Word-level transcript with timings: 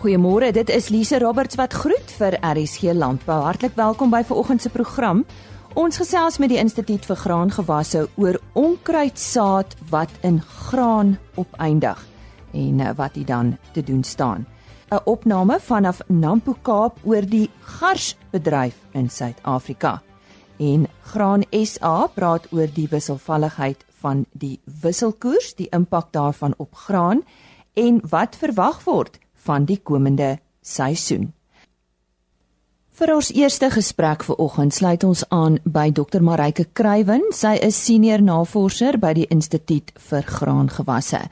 Goeiemôre, 0.00 0.48
dit 0.56 0.70
is 0.72 0.86
Lise 0.88 1.18
Roberts 1.20 1.58
wat 1.60 1.74
groet 1.76 2.12
vir 2.16 2.32
RSG 2.40 2.94
Landbou. 2.96 3.42
Hartlik 3.44 3.74
welkom 3.76 4.08
by 4.08 4.22
vanoggend 4.24 4.62
se 4.64 4.70
program. 4.72 5.26
Ons 5.76 6.00
gesels 6.00 6.38
met 6.40 6.48
die 6.48 6.56
Instituut 6.56 7.04
vir 7.04 7.18
Graangewasse 7.20 8.06
oor 8.16 8.38
onkruidsaad 8.56 9.76
wat 9.92 10.16
in 10.24 10.40
graan 10.70 11.18
opeindig 11.36 12.00
en 12.56 12.80
eh, 12.80 12.94
wat 12.96 13.20
dit 13.20 13.28
dan 13.28 13.58
te 13.76 13.84
doen 13.84 14.00
staan. 14.00 14.46
'n 14.88 15.04
Opname 15.04 15.60
vanaf 15.60 16.00
Nampo 16.08 16.56
Kaap 16.62 16.96
oor 17.04 17.20
die 17.20 17.50
garsbedryf 17.60 18.80
in 18.92 19.10
Suid-Afrika. 19.10 20.00
En 20.56 20.88
Graan 21.12 21.44
SA 21.52 22.06
praat 22.06 22.46
oor 22.52 22.72
die 22.72 22.88
wisselvalligheid 22.88 23.84
van 24.00 24.24
die 24.32 24.60
wisselkoers, 24.64 25.54
die 25.54 25.68
impak 25.68 26.12
daarvan 26.12 26.54
op 26.56 26.74
graan 26.74 27.20
en 27.74 28.00
wat 28.08 28.36
verwag 28.36 28.84
word 28.84 29.20
van 29.50 29.66
die 29.66 29.80
komende 29.82 30.36
seisoen. 30.62 31.30
Vir 33.00 33.14
ons 33.14 33.30
eerste 33.32 33.70
gesprek 33.72 34.26
vir 34.28 34.36
oggend 34.44 34.74
sluit 34.76 35.04
ons 35.08 35.22
aan 35.32 35.56
by 35.76 35.86
Dr 35.98 36.20
Marike 36.20 36.66
Kruiven. 36.76 37.22
Sy 37.32 37.54
is 37.68 37.78
senior 37.86 38.20
navorser 38.20 38.98
by 39.00 39.14
die 39.16 39.24
Instituut 39.32 39.94
vir 40.10 40.28
Graangewasse. 40.36 41.22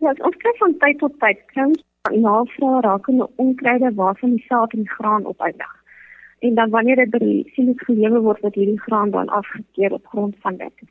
Ja, 0.00 0.14
ons 0.16 0.40
kry 0.40 0.54
van 0.62 0.74
tyd 0.80 0.98
tot 1.04 1.18
tyd 1.20 1.44
kans 1.52 1.84
navrae 2.24 2.80
rakende 2.88 3.28
onkruide 3.44 3.92
waarvan 4.00 4.38
die 4.38 4.44
saad 4.48 4.72
en 4.72 4.88
graan 4.88 5.28
opeindig. 5.28 5.72
En 6.40 6.54
dan 6.56 6.72
wanneer 6.72 6.96
dit 7.04 7.12
by 7.12 7.20
die 7.20 7.42
siening 7.52 7.76
gelewe 7.84 8.24
word 8.24 8.40
wat 8.46 8.56
hierdie 8.56 8.80
graan 8.88 9.12
dan 9.12 9.28
afgekeer 9.28 9.92
op 9.92 10.06
grond 10.14 10.40
van 10.40 10.56
dit. 10.56 10.86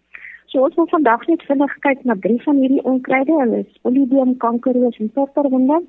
So 0.54 0.62
ons 0.62 0.78
wil 0.78 0.94
vandag 0.94 1.26
net 1.28 1.42
vinnig 1.50 1.74
kyk 1.86 2.06
na 2.06 2.16
drie 2.22 2.38
van 2.46 2.62
hierdie 2.62 2.84
onkruide. 2.86 3.34
Hulle 3.42 3.64
is 3.66 3.82
Olidium, 3.82 4.38
kankerroos 4.38 5.02
en 5.02 5.10
purperwinde. 5.18 5.82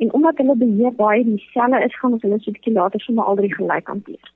En 0.00 0.12
omdat 0.16 0.36
hulle 0.40 0.56
beheer 0.56 0.94
baie 0.96 1.24
dieselfde 1.24 1.84
is, 1.84 1.96
gaan 1.98 2.12
ons 2.16 2.22
hulle 2.22 2.38
so 2.40 2.50
'n 2.50 2.56
bietjie 2.56 2.72
later 2.72 3.00
sommer 3.00 3.24
al 3.24 3.36
drie 3.40 3.54
gelyk 3.54 3.86
hanteer. 3.92 4.32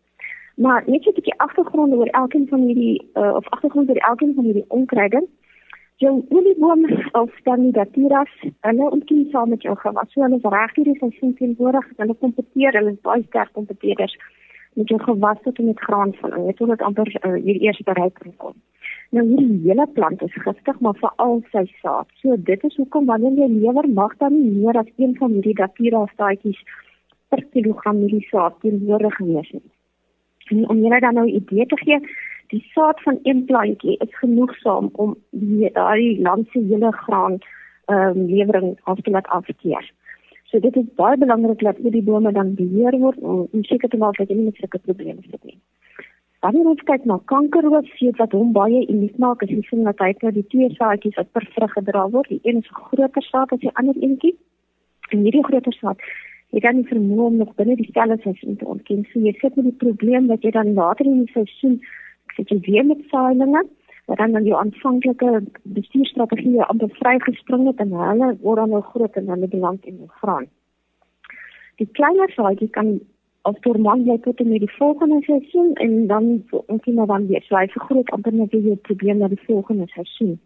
Maar 0.65 0.83
net 0.87 1.03
so 1.03 1.11
'n 1.11 1.19
bietjie 1.19 1.39
agtergrond 1.47 1.95
oor 1.95 2.11
elkeen 2.20 2.48
van 2.48 2.61
hierdie 2.69 2.98
uh, 3.15 3.34
of 3.39 3.48
agtergrond 3.48 3.89
oor 3.89 4.03
elkeen 4.11 4.35
van 4.35 4.45
hierdie 4.45 4.69
onkruide. 4.69 5.27
Jou 5.97 6.25
olieboom 6.29 6.85
of 7.12 7.31
Stanidapiras, 7.41 8.33
hulle 8.61 8.91
ontkiem 8.91 9.27
saam 9.31 9.48
met 9.48 9.62
jou 9.62 9.77
gewas. 9.77 10.12
So 10.12 10.23
hulle 10.23 10.37
is 10.37 10.51
reg 10.57 10.75
hierdie 10.75 10.98
seisoen 10.98 11.35
teenwoordig. 11.35 11.87
Hulle 11.97 12.15
kompeteer, 12.15 12.73
hulle 12.73 12.91
is 12.91 13.01
baie 13.01 13.23
sterk 13.23 13.53
kompeteerders 13.53 14.17
met 14.75 14.89
jou 14.89 15.01
gewas 15.03 15.39
tot 15.42 15.59
en 15.59 15.65
met 15.65 15.81
graan 15.81 16.15
van. 16.20 16.31
Jy 16.31 16.45
weet 16.45 16.59
hoe 16.59 16.69
dit 16.69 16.83
amper 16.83 17.09
uh, 17.27 17.42
hier 17.45 17.61
eers 17.62 17.83
bereik 17.83 18.15
kan 18.15 18.37
kom. 18.37 18.55
Nou 19.10 19.24
hierdie 19.28 19.60
hele 19.69 19.86
plant 19.86 20.22
is 20.22 20.42
giftig, 20.47 20.80
maar 20.80 20.97
veral 20.98 21.42
sy 21.52 21.64
saad. 21.83 22.08
So 22.22 22.36
dit 22.36 22.64
is 22.64 22.77
hoekom 22.77 23.06
wanneer 23.06 23.38
jy 23.38 23.48
lewer 23.52 23.88
mag 23.88 24.16
dan 24.22 24.33
nie 24.33 24.50
meer 24.56 24.78
as 24.80 24.91
een 24.96 25.14
van 25.19 25.33
hierdie 25.36 25.55
datura 25.61 26.06
staatjies 26.12 26.61
per 27.28 27.44
kilogram 27.52 28.00
hierdie 28.02 28.27
saad 28.30 28.61
teenwoordig 28.61 29.19
wees 29.19 29.50
nie. 29.52 29.69
En 30.50 30.69
om 30.69 30.80
julle 30.84 31.00
dan 31.00 31.14
nou 31.14 31.27
'n 31.27 31.36
idee 31.41 31.66
te 31.66 31.77
gee, 31.77 31.98
die 32.48 32.64
saad 32.74 33.02
van 33.02 33.19
een 33.22 33.44
plantjie 33.44 33.96
is 33.98 34.19
genoegsaam 34.19 34.88
om 34.92 35.16
die 35.30 35.70
daai 35.72 36.20
land 36.20 36.48
se 36.52 36.58
hele 36.58 36.92
graan 36.92 37.39
ehm 37.84 38.18
um, 38.18 38.27
lewering 38.27 38.78
af 38.83 39.00
te 39.00 39.11
laat 39.11 39.27
afkeer. 39.27 39.92
So 40.44 40.58
dit 40.61 40.77
is 40.77 40.94
baie 40.94 41.16
belangrik 41.16 41.58
dat 41.58 41.77
hierdie 41.77 42.02
bome 42.02 42.33
dan 42.33 42.55
beheer 42.55 42.98
word 42.98 43.18
om 43.18 43.64
seker 43.70 43.89
te 43.89 43.96
maak 43.96 44.16
dat 44.16 44.28
jy 44.28 44.36
nie 44.36 44.44
met 44.44 44.56
sulke 44.56 44.78
probleme 44.78 45.22
sit 45.30 45.44
nie. 45.44 45.58
Wanneer 46.45 46.67
ons 46.69 46.83
kyk 46.84 47.06
na 47.09 47.14
kankerroos, 47.31 47.87
sien 47.97 48.12
wat 48.19 48.34
hom 48.37 48.50
baie 48.53 48.83
uniek 48.92 49.14
maak, 49.23 49.42
is 49.47 49.48
die 49.48 49.62
feit 49.64 49.84
dat 49.87 50.00
hy 50.05 50.11
nou 50.20 50.33
die 50.37 50.48
twee 50.53 50.67
saadjies 50.75 51.17
wat 51.17 51.31
per 51.33 51.47
vrug 51.55 51.73
gedra 51.77 52.03
word, 52.12 52.28
die 52.28 52.41
een 52.45 52.59
is 52.61 52.69
'n 52.69 52.83
groter 52.89 53.25
saad 53.27 53.53
as 53.56 53.62
die 53.62 53.73
ander 53.81 53.97
eentjie. 53.97 54.34
En 55.11 55.23
hierdie 55.25 55.45
groter 55.45 55.73
saad, 55.73 55.97
jy 56.53 56.61
kan 56.61 56.77
nie 56.77 56.91
vermoë 56.91 57.27
om 57.27 57.36
nog 57.36 57.55
binne 57.61 57.77
die 57.77 57.89
selle 57.92 58.19
seisoen 58.25 58.56
te 58.56 58.67
ontken. 58.75 59.06
So 59.12 59.20
jy 59.20 59.33
sit 59.41 59.57
met 59.57 59.64
die 59.64 59.80
probleem 59.85 60.27
dat 60.27 60.42
jy 60.42 60.51
dan 60.51 60.74
later 60.74 61.07
in 61.07 61.24
die 61.24 61.33
seisoen 61.33 61.80
sit 62.36 62.48
jy 62.48 62.61
weer 62.68 62.85
met 62.85 63.01
saailinge, 63.08 63.64
wat 64.07 64.18
dan 64.18 64.33
dan 64.33 64.45
jou 64.45 64.58
aanvanklike 64.61 65.42
bestuurstrategie 65.63 66.63
amper 66.63 66.92
vrygespring 67.01 67.67
het 67.67 67.80
en 67.80 67.91
hulle 67.92 68.36
word 68.42 68.57
dan 68.57 68.70
nou 68.70 68.83
groot 68.83 69.17
en 69.17 69.29
hulle 69.29 69.48
beland 69.48 69.85
in 69.86 69.97
die 69.97 70.13
graan. 70.20 70.47
Die 71.77 71.89
kleiner 71.92 72.30
saadjie 72.30 72.68
kan 72.68 73.01
of 73.48 73.56
vir 73.64 73.78
man 73.86 74.05
jy 74.08 74.16
tot 74.24 74.40
en 74.40 74.48
met 74.48 74.62
die 74.64 74.74
volgende 74.78 75.20
seisoen 75.27 75.74
en 75.84 76.06
dan 76.12 76.28
ons 76.64 76.82
sien 76.84 76.96
dan 76.96 77.27
weer 77.28 77.44
so 77.44 77.56
hy 77.58 77.66
vergroot 77.74 78.12
amper 78.16 78.32
net 78.32 78.56
weer 78.56 78.80
probleem 78.88 79.20
na 79.20 79.28
die 79.28 79.44
volgende 79.46 79.86
seisoen. 79.92 80.38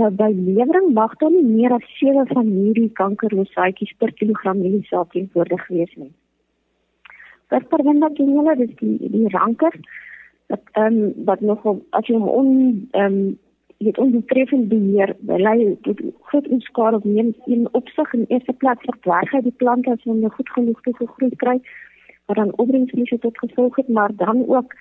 Nou 0.00 0.10
by 0.20 0.30
lewering 0.32 0.88
mag 0.96 1.12
dan 1.20 1.36
nie 1.36 1.44
meer 1.50 1.76
as 1.76 1.84
7 2.00 2.26
van 2.32 2.48
hierdie 2.48 2.88
kankerroosaatjies 3.00 3.92
per 4.00 4.12
kilogram 4.20 4.58
mieliesaad 4.62 5.12
teenwoordig 5.12 5.68
wees 5.68 5.92
nie. 6.00 6.10
Wat 7.52 7.68
perwenda 7.68 8.10
kinele 8.16 8.56
dis 8.62 8.74
die 8.80 9.12
die 9.12 9.28
ranker 9.36 9.78
dat 10.52 10.64
ehm 10.72 11.00
um, 11.04 11.24
wat 11.28 11.40
nog 11.40 11.64
as 11.90 12.08
jy 12.08 12.18
hom 12.18 12.28
on 12.40 12.52
ehm 12.90 13.18
um, 13.20 13.38
dit 13.84 13.98
onbetreffend 13.98 14.68
beheer, 14.68 15.16
lei 15.26 15.76
dit 15.82 15.98
groot 16.30 16.46
onskade 16.48 16.96
op 16.96 17.04
neem 17.04 17.34
in 17.44 17.66
opsig 17.72 18.12
in 18.14 18.24
eerste 18.28 18.52
plek 18.52 18.80
verdwaag 18.80 19.32
hy 19.34 19.40
die 19.44 19.58
plante 19.62 19.90
as 19.92 20.06
hulle 20.08 20.30
goed 20.36 20.52
genoeg 20.56 20.80
te 20.86 20.94
gegroei 20.98 21.36
kry 21.42 21.58
wat 22.26 22.36
dan 22.36 22.56
opbrengsverliese 22.56 23.18
tot 23.18 23.38
gevolg 23.38 23.76
het, 23.76 23.88
maar 23.88 24.10
dan 24.16 24.44
ook 24.48 24.74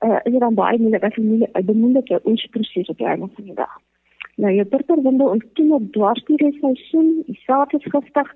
uh, 0.00 0.18
is 0.22 0.32
er 0.32 0.38
dan 0.38 0.54
baie 0.54 0.78
moeilik 0.78 1.02
as 1.02 1.14
jy 1.14 1.22
'n 1.22 1.64
bemoeilike 1.64 2.20
oesproses 2.24 2.88
op 2.88 2.98
die 2.98 3.06
einde 3.06 3.28
van 3.34 3.44
die 3.44 3.54
dag. 3.54 3.80
Nou 4.36 4.54
jou 4.54 4.64
purperwinde 4.64 5.24
ontkiem 5.24 5.72
op 5.72 5.92
dwars 5.92 6.24
die 6.24 6.56
seisoen, 6.60 7.22
die 7.26 7.40
saad 7.46 7.72
is 7.72 7.84
giftig 7.84 8.32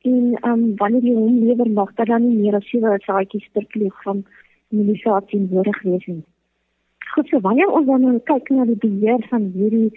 en 0.00 0.36
um, 0.48 0.76
wanneer 0.76 1.02
jy 1.02 1.14
hom 1.14 1.38
lewer 1.44 1.70
mag 1.70 1.94
dit 1.94 2.06
dan 2.06 2.28
nie 2.28 2.36
meer 2.36 2.54
as 2.54 2.68
7 2.70 2.98
saadjies 2.98 3.48
per 3.52 3.64
kilogram 3.66 4.24
milisatie 4.68 5.40
nodig 5.50 5.82
wees 5.82 6.06
nie. 6.06 6.24
Goed, 7.14 7.28
so 7.28 7.40
wanneer 7.40 7.72
ons 7.72 7.86
dan 7.86 8.00
nou 8.00 8.18
kyk 8.18 8.48
na 8.50 8.64
die 8.64 8.76
beheer 8.76 9.26
van 9.28 9.50
hierdie 9.54 9.90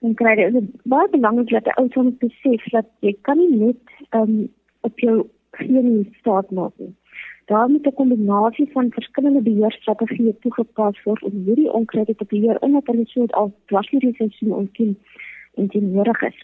en 0.00 0.14
kry 0.14 0.34
dit 0.34 0.70
baie 0.84 1.08
belangrik 1.08 1.50
dat 1.50 1.66
jy 1.66 1.72
ouers 1.76 2.18
besef 2.18 2.70
dat 2.70 2.86
jy 3.00 3.16
kan 3.22 3.38
nie 3.38 3.56
net 3.56 4.14
um, 4.14 4.48
op 4.80 4.98
jou 4.98 5.26
geen 5.50 6.14
staat 6.18 6.50
maak 6.50 6.72
nie 6.76 6.94
daar 7.50 7.68
moet 7.70 7.86
'n 7.86 7.98
kombinasie 8.00 8.68
van 8.72 8.90
verskillende 8.90 9.42
beheerstrategieë 9.48 10.34
toegepas 10.40 11.02
word 11.04 11.22
om 11.22 11.34
hierdie 11.44 11.72
onkruide 11.72 12.14
te 12.14 12.24
beheer 12.24 12.56
omdat 12.60 12.86
hulle 12.86 13.06
so 13.06 13.24
al 13.26 13.52
dwarslirie 13.64 14.14
seisoen 14.14 14.52
ontkiem 14.52 14.96
en 15.54 15.66
dit 15.66 15.82
nodig 15.82 16.22
is. 16.22 16.38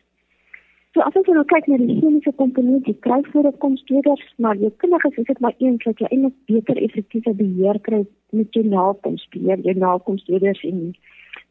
So 0.94 1.00
as 1.00 1.16
ons 1.19 1.26
nou 1.26 1.44
kyk 1.44 1.66
na 1.66 1.76
die 1.76 1.97
chemiese 2.00 2.32
komponente, 2.38 2.84
die 2.84 3.00
kruisvoorkomsteders, 3.06 4.34
maar 4.37 4.56
jy 4.56 4.70
kundiges 4.76 5.16
is 5.16 5.26
dit 5.26 5.41
maar 5.41 5.54
wat 5.59 5.98
jy 5.98 6.06
eintlik 6.06 6.37
beter 6.47 6.76
effektiewe 6.76 7.34
beheer 7.34 7.81
kry 7.81 8.06
met 8.31 8.53
jou 8.54 8.64
nakomstbeheer, 8.66 9.59
jou 9.59 9.75
nakomsteders 9.75 10.62
en 10.64 10.94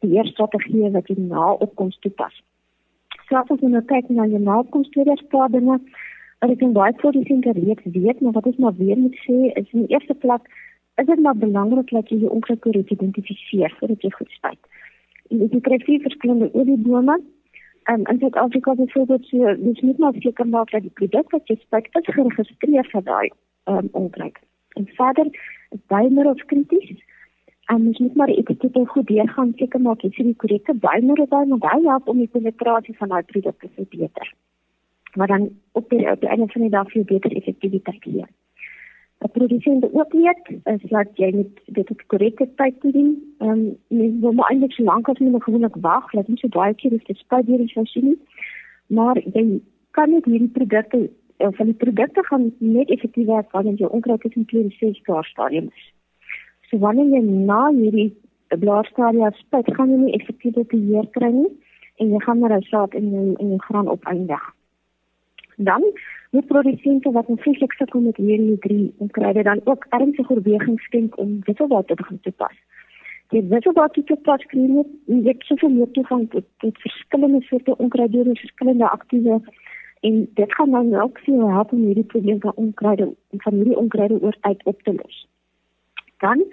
beheerstrategieë 0.00 0.90
wat 0.96 1.08
jy 1.08 1.16
na 1.18 1.52
opkoms 1.52 1.98
toepas. 2.00 2.42
So 3.28 3.36
as 3.36 3.52
ons 3.52 3.60
nou 3.60 3.82
kyk 3.82 4.08
na 4.08 4.26
jou 4.26 4.40
nakomsteders, 4.40 5.22
paar 5.28 5.52
dinge 5.52 5.78
wat 6.44 6.60
ek 6.60 6.72
baie 6.76 6.92
produsente 7.00 7.52
reeds 7.56 7.84
weet, 7.96 8.20
maar 8.20 8.34
wat 8.36 8.46
ek 8.50 8.58
maar 8.60 8.74
weer 8.76 8.98
moet 9.00 9.14
sê 9.24 9.36
is 9.60 9.70
in 9.72 9.86
die 9.86 9.94
eerste 9.96 10.14
plek 10.24 10.48
is 11.00 11.06
dit 11.06 11.22
maar 11.26 11.38
belangrik 11.44 11.88
dat 11.90 12.10
jy 12.12 12.18
jou 12.24 12.32
onkruidkoor 12.36 12.76
identifiseer 12.80 13.72
voordat 13.78 14.04
jy 14.04 14.10
goed 14.16 14.34
spuit. 14.36 14.60
En 15.30 15.40
jy 15.40 15.60
kry 15.68 15.78
vier 15.86 16.04
verskillende 16.04 16.50
oliebome. 16.52 17.16
Um, 17.92 18.04
dit 18.20 18.36
as 18.42 18.58
ek 18.60 18.68
as 18.72 18.84
ek 18.84 18.92
sê 19.30 19.40
jy 19.40 19.56
moet 19.62 19.82
net 19.88 20.04
maar 20.04 20.20
seker 20.26 20.50
maak 20.52 20.70
dat 20.76 20.84
die 20.84 20.94
produk 21.00 21.32
wat 21.32 21.48
jy 21.48 21.56
spuit 21.62 21.88
is 22.00 22.12
geregistreer 22.12 22.92
vir 22.92 23.08
daai 23.08 23.28
um, 23.72 23.88
onkruid. 24.04 24.38
En 24.76 24.88
verder 25.00 25.32
is 25.72 25.82
baie 25.88 26.12
meer 26.12 26.28
of 26.28 26.46
krities. 26.52 27.02
En 27.72 27.84
mens 27.88 27.98
moet 28.04 28.16
maar 28.20 28.28
die 28.28 28.40
etikette 28.44 28.86
goed 28.92 29.08
deurgaan 29.08 29.56
seker 29.56 29.80
maak 29.80 30.04
jy 30.04 30.12
sien 30.12 30.32
die 30.32 30.40
korrekte 30.44 30.76
bymiddels 30.76 31.32
by, 31.32 31.44
want 31.48 31.64
dit 31.64 31.88
help 31.88 32.08
om 32.12 32.20
die 32.20 32.32
penetrasie 32.36 32.96
van 33.00 33.16
daai 33.16 33.22
produk 33.32 33.56
te 33.60 33.72
verbeter 33.80 34.34
maar 35.14 35.26
dan 35.26 35.50
op 35.72 35.88
die, 35.90 36.10
op 36.10 36.20
die 36.20 36.28
einde 36.28 36.46
van 36.48 36.60
die 36.60 36.70
dag 36.70 36.90
veel 36.90 37.04
beter 37.04 37.36
effektiwiteit 37.36 38.02
gee. 38.02 38.24
Wat 39.18 39.32
produsente 39.32 39.88
ook 39.92 40.12
weet, 40.12 40.48
is 40.64 40.90
dat 40.90 41.08
jy 41.14 41.30
met 41.34 41.60
dit 41.64 41.90
op 41.90 42.02
korrekte 42.06 42.48
tyd 42.54 42.80
doen. 42.80 43.34
Ehm 43.38 43.50
um, 43.50 43.76
jy 43.88 44.10
wil 44.20 44.32
maar 44.32 44.50
eintlik 44.50 44.72
so 44.72 44.84
lank 44.84 45.08
as 45.08 45.18
moontlik 45.18 45.42
gewoonlik 45.42 45.76
wag, 45.80 46.12
laat 46.12 46.28
nie 46.28 46.38
so 46.38 46.48
baie 46.48 46.74
keer 46.74 46.90
dis 46.90 47.18
spuit 47.18 47.46
deur 47.46 47.58
die 47.58 47.68
seisoen 47.68 48.04
nie. 48.04 48.18
Maar 48.86 49.20
jy 49.22 49.60
kan 49.90 50.10
net 50.10 50.24
hierdie 50.24 50.52
produkte 50.58 51.10
of 51.36 51.56
van 51.56 51.66
die 51.66 51.74
produkte 51.74 52.24
gaan 52.24 52.52
net 52.58 52.90
effektief 52.90 53.26
werk 53.26 53.50
wanneer 53.52 53.78
jy 53.78 53.86
onkruid 53.86 54.24
is 54.24 54.34
in 54.34 54.44
klein 54.44 54.70
ses 54.70 55.00
jaar 55.06 55.24
stadium 55.24 55.70
is. 55.74 55.86
So 56.70 56.78
wanneer 56.78 57.06
jy 57.16 57.22
na 57.22 57.70
hierdie 57.70 58.10
blaarstadia 58.48 59.30
spuit, 59.38 59.70
gaan 59.74 59.90
jy 59.90 59.96
nie 60.02 60.18
effektief 60.18 60.56
op 60.56 60.70
die 60.70 60.82
heer 60.90 61.08
kry 61.16 61.30
nie 61.32 61.50
en 62.02 62.10
jy 62.10 62.20
gaan 62.26 62.38
maar 62.38 62.50
resultaat 62.50 62.94
in 62.98 63.10
jou 63.10 63.24
in 63.38 63.48
jou 63.54 63.60
graan 63.68 63.88
opeindig. 63.88 64.44
Dan 65.56 65.82
moet 66.30 66.46
produsente 66.46 67.10
wat 67.10 67.26
onvriendelik 67.26 67.72
sukkel 67.72 68.00
met 68.00 68.16
hierdie 68.16 68.58
drie 68.58 68.94
onkruide 68.98 69.42
dan 69.42 69.60
ook 69.64 69.86
ernstige 69.88 70.32
oorweging 70.32 70.80
skenk 70.80 71.18
om 71.18 71.38
wisselwater 71.44 71.96
te 71.96 72.18
toepas. 72.22 72.56
Die 73.28 73.42
wisselwater 73.42 74.04
toepas 74.04 74.46
kry 74.46 74.84
net 75.06 75.42
soveel 75.42 75.70
meer 75.70 75.90
toegang 75.90 76.30
tot, 76.30 76.44
tot 76.58 76.78
verskillende 76.78 77.42
soorte 77.42 77.76
onkruide 77.76 78.18
en 78.18 78.36
verskillende 78.36 78.90
aktiewe 78.90 79.40
En 80.04 80.30
dit 80.34 80.54
gaan 80.54 80.70
nou 80.70 81.00
ook 81.00 81.18
veel 81.18 81.50
help 81.50 81.72
om 81.72 81.84
hierdie 81.84 82.04
probleem 82.04 82.40
van 82.40 82.52
onkruide 82.54 83.14
van 83.30 83.52
hierdie 83.52 83.76
onkruide 83.76 84.20
oor 84.20 84.36
tyd 84.40 84.64
op 84.64 84.82
te 84.82 84.92
los. 84.94 85.28
Dan 86.18 86.44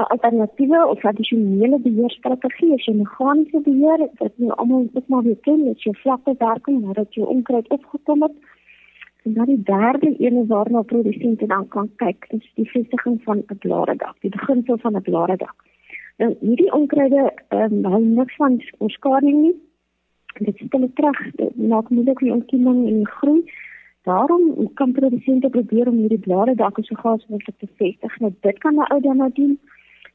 'n 0.00 0.12
alternatiewe 0.14 0.86
of 0.86 0.98
tradisionele 0.98 1.78
beheerstrategie 1.78 2.74
is 2.74 2.86
'n 2.86 2.96
meganiese 2.96 3.60
beheer 3.60 4.08
wat 4.20 4.32
nou 4.36 4.52
almal 4.52 4.88
ook 4.92 5.08
maar 5.08 5.22
weer 5.22 5.40
ken, 5.40 5.64
dit 5.64 5.76
is 5.76 5.82
jou 5.82 5.96
vlakke 5.96 6.34
werking 6.38 6.80
nadat 6.84 7.14
jy 7.14 7.22
onkruid 7.22 7.68
opgekom 7.68 8.22
het. 8.22 8.36
En 9.24 9.32
dan 9.32 9.46
die 9.46 9.62
derde 9.62 10.14
een 10.18 10.46
waarna 10.46 10.82
produsente 10.82 11.46
dan 11.46 11.68
kan 11.68 11.90
kyk, 11.96 12.26
is 12.28 12.52
die 12.54 12.70
vestiging 12.70 13.22
van 13.22 13.38
'n 13.38 13.58
blaredak, 13.58 14.16
die 14.20 14.30
beginsel 14.30 14.78
van 14.78 14.96
'n 14.96 15.02
blaredak. 15.02 15.56
Nou 16.16 16.36
hierdie 16.40 16.72
onkruide 16.72 17.32
ehm 17.48 17.72
um, 17.72 17.84
hou 17.84 18.02
niks 18.04 18.36
van 18.36 18.62
oorskading 18.78 19.40
nie. 19.40 19.54
Dit 20.38 20.56
sit 20.56 20.72
hulle 20.72 20.90
terug, 20.92 21.30
dit 21.34 21.56
maak 21.56 21.88
moeilik 21.88 22.18
die 22.18 22.32
ontkieming 22.32 22.86
en 22.86 22.96
die 22.96 23.08
groei. 23.08 23.42
Daarom 24.02 24.72
kan 24.74 24.92
produsente 24.92 25.48
probeer 25.48 25.88
om 25.88 25.96
hierdie 25.96 26.18
blaredakke 26.18 26.82
so 26.82 26.94
gou 26.94 27.14
as 27.14 27.26
moontlik 27.26 27.58
te 27.58 27.68
vestig. 27.76 28.18
Nou 28.20 28.32
dit 28.40 28.58
kan 28.58 28.74
'n 28.74 28.92
ou 28.92 29.00
dan 29.00 29.16
nou 29.16 29.30
doen 29.32 29.60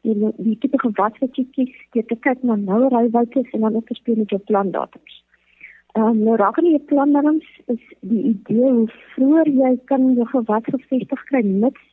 die 0.05 0.31
die 0.37 0.57
tipe 0.61 0.79
gewas 0.79 1.17
wat 1.21 1.37
jy 1.39 1.45
kies, 1.57 1.75
jy 1.97 2.03
te 2.09 2.17
kyk 2.27 2.43
na 2.43 2.55
nou 2.61 2.81
rywytes 2.93 3.53
en 3.53 3.65
dan 3.65 3.75
ook 3.79 3.87
te 3.89 3.97
speel 3.97 4.21
met 4.21 4.33
jou 4.33 4.41
plandatums. 4.51 5.21
Ehm 5.95 6.07
um, 6.07 6.23
nou 6.27 6.37
aan 6.43 6.69
die 6.69 6.85
plandatums 6.91 7.49
is 7.73 7.83
die 7.99 8.23
idee 8.33 8.71
hoe 8.77 8.87
vroeër 9.15 9.51
jy 9.59 9.73
kan 9.91 10.07
jou 10.15 10.27
gewas 10.31 10.71
gevestig 10.71 11.21
kry 11.31 11.43
mits 11.43 11.83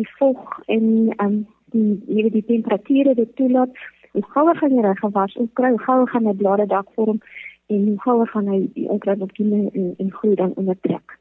die 0.00 0.08
vog 0.18 0.60
en 0.66 0.86
ehm 1.16 1.26
um, 1.26 1.42
die 1.74 2.20
jy 2.20 2.30
die 2.30 2.46
temperature 2.48 3.14
dit 3.14 3.36
toelaat. 3.36 3.74
Hoe 4.12 4.24
gouer 4.34 4.56
gaan 4.56 4.76
jy 4.76 4.84
reg 4.84 5.00
gewas 5.04 5.36
kry 5.60 5.70
hoe 5.74 5.84
gouer 5.86 6.08
gaan 6.08 6.28
'n 6.28 6.36
blare 6.36 6.66
dak 6.66 6.88
vorm 6.94 7.20
en 7.66 7.86
hoe 7.88 8.00
gouer 8.00 8.28
gaan 8.28 8.48
hy 8.48 8.60
die 8.74 8.88
onkruid 8.88 9.20
op 9.20 9.34
die 9.36 9.52
en 9.52 9.94
en 9.98 10.12
groei 10.12 10.34
dan 10.34 10.56
ondertrek. 10.56 11.18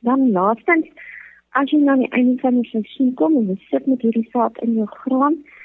Dan 0.00 0.30
laastens 0.30 0.88
as 1.60 1.70
jy 1.70 1.78
nou 1.78 1.94
aan 1.94 2.04
die 2.04 2.12
einde 2.18 2.40
van 2.42 2.60
die 2.60 2.70
seisoen 2.70 3.14
kom 3.20 3.36
en 3.38 3.50
jy 3.52 3.58
sit 3.70 3.86
met 3.90 4.02
hierdie 4.02 4.28
saad 4.32 4.58
in 4.66 4.74
jou 4.80 4.86
grond, 5.04 5.56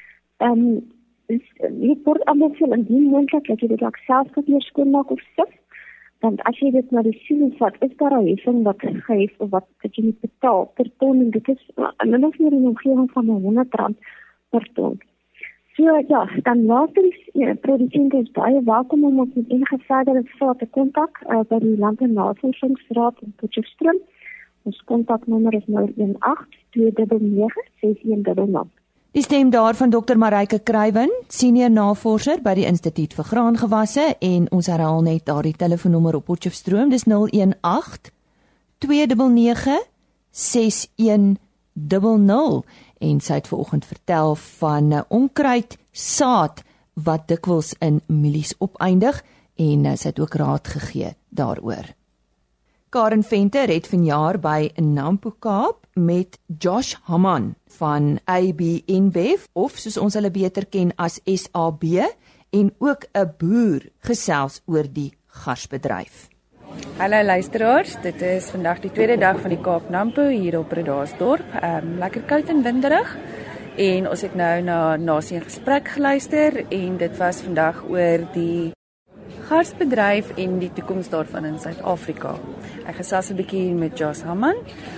ehm 0.45 0.65
um, 0.65 0.81
jy 1.29 1.95
word 2.05 2.25
almal 2.31 2.53
veel 2.57 2.73
in 2.73 2.85
die 2.87 3.01
moontlik 3.05 3.47
dat 3.47 3.61
jy 3.61 3.67
dit 3.69 3.81
ook 3.85 3.97
self 4.05 4.29
kan 4.35 4.45
weer 4.47 4.63
skoonmaak 4.65 5.11
of 5.13 5.21
sif. 5.37 5.51
Want 6.25 6.41
as 6.49 6.57
jy 6.59 6.71
dit 6.75 6.89
na 6.91 7.03
die 7.05 7.15
sien 7.25 7.53
vat, 7.59 7.75
is 7.85 7.93
daar 8.01 8.15
'n 8.17 8.27
heffing 8.27 8.63
wat 8.63 8.81
gegee 8.85 9.29
of 9.37 9.49
wat 9.49 9.67
dat 9.83 9.95
jy 9.95 10.03
moet 10.05 10.21
betaal 10.21 10.65
per 10.75 10.89
ton 10.99 11.21
en 11.21 11.29
dit 11.29 11.47
is 11.47 11.61
en 11.77 12.11
dan 12.11 12.23
is 12.29 12.37
hier 12.37 12.51
'n 12.51 12.67
omgewing 12.71 13.11
van 13.11 13.29
100 13.29 13.75
rand 13.75 13.97
per 14.49 14.65
ton. 14.73 14.99
So 15.75 16.03
ja, 16.07 16.27
dan 16.43 16.65
later 16.65 17.03
is 17.05 17.29
ja, 17.33 17.53
produsente 17.53 18.17
is 18.17 18.31
baie 18.31 18.63
welkom 18.63 19.03
om 19.03 19.19
ons 19.19 19.33
met 19.33 19.49
enige 19.49 19.77
verdere 19.77 20.23
vrae 20.23 20.55
te 20.55 20.67
kontak 20.77 21.21
uh, 21.29 21.39
by 21.47 21.59
die 21.59 21.77
Landbou 21.77 22.07
Navorsingsraad 22.07 23.15
in 23.21 23.33
Potchefstroom. 23.35 23.99
Ons 24.69 24.77
kontaknommer 24.85 25.55
is 25.57 25.65
018 25.65 26.13
299 26.69 27.57
6100. 27.81 28.69
Die 29.17 29.23
stem 29.23 29.49
daarvan 29.49 29.89
Dr 29.89 30.17
Marike 30.21 30.59
Kruiven, 30.59 31.09
senior 31.27 31.71
navorser 31.73 32.41
by 32.45 32.53
die 32.59 32.67
Instituut 32.69 33.15
vir 33.17 33.25
Graangewasse 33.25 34.05
en 34.21 34.45
ons 34.53 34.69
herhaal 34.69 35.01
net 35.07 35.25
daardie 35.25 35.57
telefoonnommer 35.57 36.13
op 36.19 36.27
Potchefstroom, 36.29 36.93
dis 36.93 37.09
018 37.09 38.13
299 38.85 39.81
6100 40.29 42.61
en 43.09 43.25
sy 43.25 43.33
het 43.41 43.49
vanoggend 43.49 43.89
vertel 43.89 44.37
van 44.61 44.93
'n 44.93 45.09
onkruid 45.09 45.81
saad 45.91 46.61
wat 46.93 47.27
dikwels 47.27 47.73
in 47.79 48.01
mielies 48.05 48.53
opeindig 48.59 49.23
en 49.57 49.97
sy 49.97 50.07
het 50.13 50.19
ook 50.19 50.33
raad 50.33 50.67
gegee 50.67 51.15
daaroor. 51.29 51.98
Karen 52.89 53.21
Venter 53.23 53.69
het 53.69 53.85
vanjaar 53.85 54.39
by 54.41 54.71
Nampo 54.81 55.29
Kaap 55.39 55.83
met 55.93 56.39
Josh 56.57 56.95
Haman 57.05 57.51
van 57.77 58.15
AB 58.25 58.63
InBev 58.89 59.45
of 59.53 59.75
soos 59.77 59.99
ons 60.01 60.17
hulle 60.17 60.31
beter 60.33 60.65
ken 60.65 60.89
as 60.97 61.19
SAB 61.21 61.85
en 62.49 62.71
ook 62.81 63.05
'n 63.13 63.29
boer 63.37 63.85
gesels 64.01 64.61
oor 64.65 64.89
die 64.89 65.13
garsbedryf. 65.27 66.29
Hallo 66.97 67.21
luisteraars, 67.23 68.01
dit 68.01 68.21
is 68.21 68.49
vandag 68.49 68.79
die 68.79 68.91
tweede 68.91 69.17
dag 69.17 69.39
van 69.39 69.49
die 69.49 69.61
Kaap 69.61 69.89
Nampo 69.89 70.27
hier 70.27 70.59
op 70.59 70.69
Bredasdorp. 70.69 71.45
Ehm 71.61 71.87
um, 71.87 71.97
lekker 71.97 72.21
koud 72.21 72.49
en 72.49 72.63
winderig. 72.63 73.17
En 73.77 74.09
ons 74.09 74.21
het 74.21 74.35
nou 74.35 74.61
na 74.61 74.95
nasie 74.95 75.37
'n 75.37 75.43
gesprek 75.43 75.87
geluister 75.87 76.65
en 76.69 76.97
dit 76.97 77.17
was 77.17 77.41
vandag 77.41 77.83
oor 77.89 78.27
die 78.33 78.71
garsbedryf 79.49 80.31
en 80.37 80.59
die 80.59 80.71
toekoms 80.73 81.09
daarvan 81.09 81.45
in 81.45 81.59
Suid-Afrika. 81.59 82.35
Ek 82.85 82.95
gesels 82.95 83.29
'n 83.29 83.35
bietjie 83.35 83.73
met 83.73 83.97
Jos 83.97 84.21
Hamman. 84.21 84.55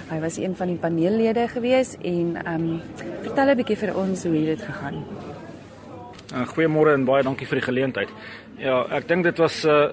Hy 0.09 0.19
was 0.19 0.37
een 0.37 0.55
van 0.55 0.67
die 0.67 0.77
paneellede 0.77 1.47
gewees 1.47 1.97
en 2.01 2.35
ehm 2.35 2.55
um, 2.55 2.81
vertel 3.21 3.49
'n 3.49 3.57
bietjie 3.57 3.77
vir 3.77 3.95
ons 3.95 4.23
hoe 4.23 4.45
dit 4.45 4.61
gegaan. 4.61 5.05
Uh, 6.31 6.45
Goeiemôre 6.47 6.93
en 6.95 7.03
baie 7.03 7.23
dankie 7.23 7.47
vir 7.47 7.59
die 7.59 7.65
geleentheid. 7.65 8.11
Ja, 8.61 8.85
ek 8.95 9.07
dink 9.09 9.25
dit 9.25 9.39
was 9.41 9.65
uh 9.65 9.89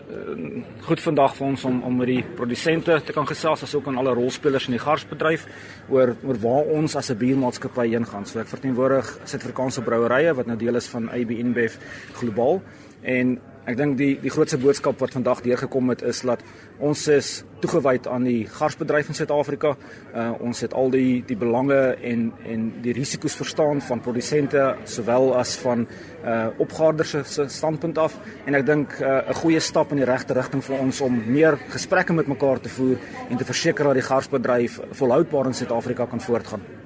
goed 0.87 1.01
vandag 1.03 1.35
vir 1.35 1.47
ons 1.47 1.65
om 1.65 1.81
om 1.83 1.97
met 1.99 2.07
die 2.07 2.23
produsente 2.23 3.01
te 3.03 3.13
kan 3.17 3.27
gesels 3.27 3.65
asook 3.67 3.89
aan 3.89 3.99
alle 3.99 4.15
rolspelers 4.15 4.69
in 4.69 4.77
die 4.77 4.83
garsbedryf 4.83 5.47
oor 5.89 6.15
oor 6.23 6.39
waar 6.43 6.71
ons 6.77 6.95
as 6.97 7.11
'n 7.11 7.19
biermaatskappy 7.19 7.89
heen 7.89 8.07
gaan. 8.07 8.27
So 8.27 8.39
ek 8.39 8.53
verteenwoordig 8.55 9.19
Suid-Afrikaanse 9.25 9.83
brouerye 9.83 10.35
wat 10.35 10.47
nou 10.47 10.57
deel 10.57 10.77
is 10.77 10.87
van 10.87 11.09
AB 11.11 11.31
InBev 11.31 11.75
globaal 12.21 12.63
en 13.03 13.41
Ek 13.69 13.77
dink 13.77 13.99
die 14.01 14.15
die 14.17 14.31
grootste 14.33 14.57
boodskap 14.57 14.97
wat 15.03 15.13
vandag 15.13 15.43
deurgekom 15.45 15.91
het 15.93 16.01
is 16.09 16.23
dat 16.25 16.41
ons 16.81 17.03
is 17.13 17.43
toegewyd 17.61 18.07
aan 18.09 18.25
die 18.25 18.47
garsbedryf 18.49 19.11
in 19.13 19.19
Suid-Afrika. 19.19 19.75
Uh 20.15 20.31
ons 20.49 20.63
het 20.65 20.73
al 20.73 20.89
die 20.95 21.21
die 21.29 21.37
belange 21.37 21.77
en 22.01 22.31
en 22.49 22.65
die 22.81 22.95
risiko's 22.97 23.37
verstaan 23.37 23.83
van 23.85 24.01
produsente 24.01 24.65
sowel 24.89 25.35
as 25.37 25.57
van 25.61 25.85
uh 26.25 26.49
opgaarders 26.65 27.17
se 27.35 27.49
standpunt 27.59 28.01
af 28.01 28.17
en 28.47 28.57
ek 28.57 28.67
dink 28.67 28.97
uh, 29.03 29.21
'n 29.29 29.41
goeie 29.43 29.61
stap 29.61 29.93
in 29.93 30.01
die 30.01 30.09
regte 30.09 30.35
rigting 30.35 30.65
vir 30.65 30.81
ons 30.81 31.01
om 31.05 31.23
meer 31.27 31.61
gesprekke 31.69 32.13
met 32.13 32.27
mekaar 32.27 32.61
te 32.61 32.73
voer 32.73 32.97
en 33.29 33.37
te 33.37 33.45
verseker 33.45 33.85
dat 33.85 34.01
die 34.01 34.09
garsbedryf 34.11 34.81
volhoubaar 34.93 35.47
in 35.47 35.55
Suid-Afrika 35.55 36.07
kan 36.07 36.21
voortgaan. 36.21 36.78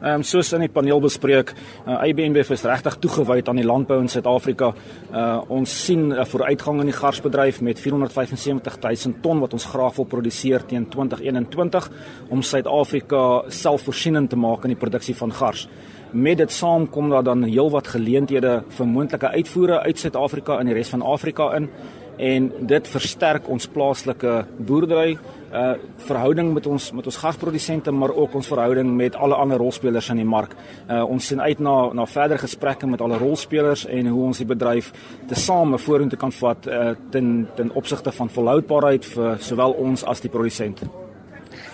Ehm 0.00 0.14
um, 0.14 0.22
soos 0.24 0.48
in 0.56 0.62
die 0.64 0.72
paneel 0.72 1.00
bespreek, 1.04 1.50
uh, 1.52 1.92
eh, 1.92 2.08
IBNB 2.08 2.38
is 2.40 2.62
regtig 2.64 2.94
toegewyd 3.02 3.48
aan 3.48 3.58
die 3.60 3.66
landbou 3.68 3.98
in 4.00 4.08
Suid-Afrika. 4.08 4.72
Uh 5.12 5.42
ons 5.48 5.74
sien 5.84 6.08
'n 6.08 6.12
uh, 6.12 6.24
vooruitgang 6.24 6.80
in 6.80 6.86
die 6.86 6.96
garsbedryf 6.96 7.60
met 7.60 7.80
475 7.80 8.78
000 8.80 9.20
ton 9.20 9.40
wat 9.40 9.52
ons 9.52 9.64
graag 9.64 9.96
wil 9.96 10.04
produseer 10.04 10.64
teen 10.66 10.88
2021 10.88 11.90
om 12.30 12.42
Suid-Afrika 12.42 13.42
selfvoorsienend 13.48 14.30
te 14.30 14.36
maak 14.36 14.64
in 14.64 14.70
die 14.70 14.80
produksie 14.80 15.16
van 15.16 15.32
gars. 15.32 15.68
Met 16.12 16.38
dit 16.38 16.52
saam 16.52 16.88
kom 16.88 17.10
daar 17.10 17.24
dan 17.24 17.42
heelwat 17.42 17.88
geleenthede 17.88 18.64
vir 18.68 18.86
moontlike 18.86 19.28
uitvoere 19.28 19.80
uit 19.80 19.98
Suid-Afrika 19.98 20.60
in 20.60 20.66
die 20.66 20.74
res 20.74 20.88
van 20.88 21.02
Afrika 21.02 21.54
in 21.56 21.68
en 22.16 22.52
dit 22.66 22.88
versterk 22.88 23.48
ons 23.48 23.66
plaaslike 23.66 24.46
boerdery 24.56 25.18
uh 25.52 25.74
verhouding 26.06 26.52
met 26.54 26.66
ons 26.66 26.92
met 26.92 27.06
ons 27.06 27.16
gasprodusente 27.16 27.90
maar 27.90 28.14
ook 28.14 28.34
ons 28.34 28.46
verhouding 28.46 28.94
met 28.96 29.16
alle 29.16 29.34
ander 29.34 29.58
rolspelers 29.58 30.08
in 30.10 30.22
die 30.22 30.28
mark. 30.28 30.54
Uh 30.88 31.02
ons 31.04 31.26
sien 31.26 31.40
uit 31.40 31.58
na 31.58 31.92
na 31.92 32.06
verdere 32.06 32.38
gesprekke 32.38 32.86
met 32.86 33.00
alle 33.00 33.18
rolspelers 33.18 33.86
en 33.86 34.06
hoe 34.06 34.24
ons 34.24 34.38
die 34.38 34.46
bedryf 34.46 34.92
tesame 35.28 35.78
vorentoe 35.78 36.18
kan 36.18 36.32
vat 36.32 36.66
uh 36.66 36.94
ten 37.10 37.48
ten 37.56 37.70
opsigte 37.74 38.12
van 38.12 38.30
volhoubaarheid 38.30 39.04
vir 39.04 39.38
sowel 39.38 39.72
ons 39.72 40.04
as 40.04 40.20
die 40.20 40.30
produsent. 40.30 40.82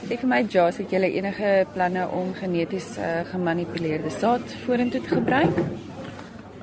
Sê 0.07 0.17
vir 0.21 0.29
my 0.31 0.45
Joss, 0.47 0.79
het 0.79 0.93
jy 0.93 1.09
enige 1.19 1.67
planne 1.75 2.05
om 2.15 2.33
geneties 2.39 2.95
uh, 2.99 3.25
gemanipuleerde 3.33 4.13
saad 4.15 4.57
vorentoe 4.65 5.01
te 5.03 5.17
gebruik? 5.17 5.86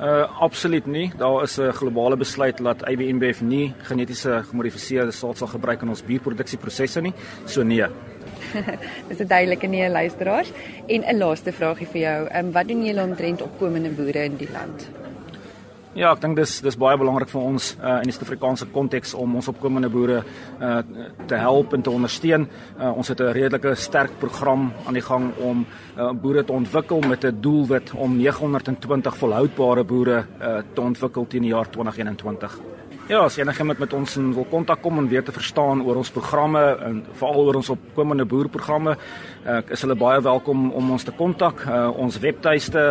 Uh 0.03 0.25
absoluut 0.39 0.85
nie. 0.85 1.11
Daar 1.17 1.43
is 1.43 1.57
'n 1.57 1.71
globale 1.71 2.17
besluit 2.17 2.57
dat 2.57 2.89
IBM 2.89 3.17
Bev 3.17 3.41
nie 3.41 3.73
genetiese 3.77 4.43
gemodifiseerde 4.49 5.11
saad 5.11 5.37
sal 5.37 5.47
gebruik 5.47 5.81
in 5.81 5.89
ons 5.89 6.03
bierproduksieprosesse 6.03 7.01
nie. 7.01 7.13
So 7.45 7.63
nee. 7.63 7.85
Dis 9.07 9.19
'n 9.19 9.27
duidelike 9.27 9.67
nee 9.67 9.89
luisteraars. 9.89 10.51
En 10.87 11.03
'n 11.07 11.17
laaste 11.17 11.51
vragie 11.51 11.87
vir 11.87 12.01
jou. 12.01 12.27
Ehm 12.27 12.45
um, 12.45 12.51
wat 12.51 12.67
doen 12.67 12.85
julle 12.85 13.03
omtrent 13.03 13.41
opkomende 13.41 13.89
boere 13.89 14.23
in 14.23 14.35
die 14.35 14.51
land? 14.51 14.89
Ja, 15.93 16.09
ek 16.09 16.23
dink 16.23 16.39
dis 16.39 16.55
dis 16.65 16.73
baie 16.81 16.97
belangrik 16.97 17.29
vir 17.29 17.43
ons 17.45 17.67
uh, 17.75 17.99
in 18.01 18.09
die 18.09 18.13
Suid-Afrikaanse 18.15 18.65
konteks 18.73 19.11
om 19.13 19.35
ons 19.37 19.49
opkomende 19.51 19.91
boere 19.93 20.23
uh, 20.23 20.79
te 21.29 21.37
help 21.37 21.75
en 21.77 21.83
te 21.85 21.93
ondersteun. 21.93 22.47
Uh, 22.79 22.89
ons 22.97 23.11
het 23.13 23.21
'n 23.21 23.29
redelike 23.37 23.75
sterk 23.77 24.17
program 24.17 24.71
aan 24.87 24.97
die 24.97 25.05
gang 25.05 25.29
om 25.37 25.61
uh, 25.61 26.09
boere 26.11 26.43
te 26.43 26.51
ontwikkel 26.51 27.05
met 27.05 27.25
'n 27.25 27.37
doelwit 27.41 27.93
om 27.93 28.17
920 28.17 29.17
volhoubare 29.17 29.83
boere 29.83 30.25
uh, 30.41 30.63
te 30.73 30.81
ontwikkel 30.81 31.27
teen 31.27 31.45
die 31.45 31.53
jaar 31.53 31.69
2021. 31.69 32.57
Ja, 33.07 33.19
as 33.19 33.35
enige 33.37 33.63
met 33.67 33.79
met 33.79 33.93
ons 33.93 34.13
wil 34.15 34.45
kontak 34.47 34.79
kom 34.81 34.97
en 34.97 35.07
weer 35.11 35.23
te 35.23 35.31
verstaan 35.31 35.81
oor 35.83 35.97
ons 35.99 36.11
programme 36.11 36.59
en 36.85 37.01
veral 37.19 37.41
oor 37.41 37.57
ons 37.59 37.69
opkomende 37.73 38.23
boerprogramme, 38.25 38.93
ek 39.43 39.67
uh, 39.67 39.75
is 39.75 39.81
hulle 39.83 39.97
baie 39.99 40.21
welkom 40.23 40.69
om 40.71 40.91
ons 40.95 41.03
te 41.03 41.11
kontak. 41.11 41.65
Uh, 41.67 41.89
ons 41.99 42.19
webtuiste 42.23 42.83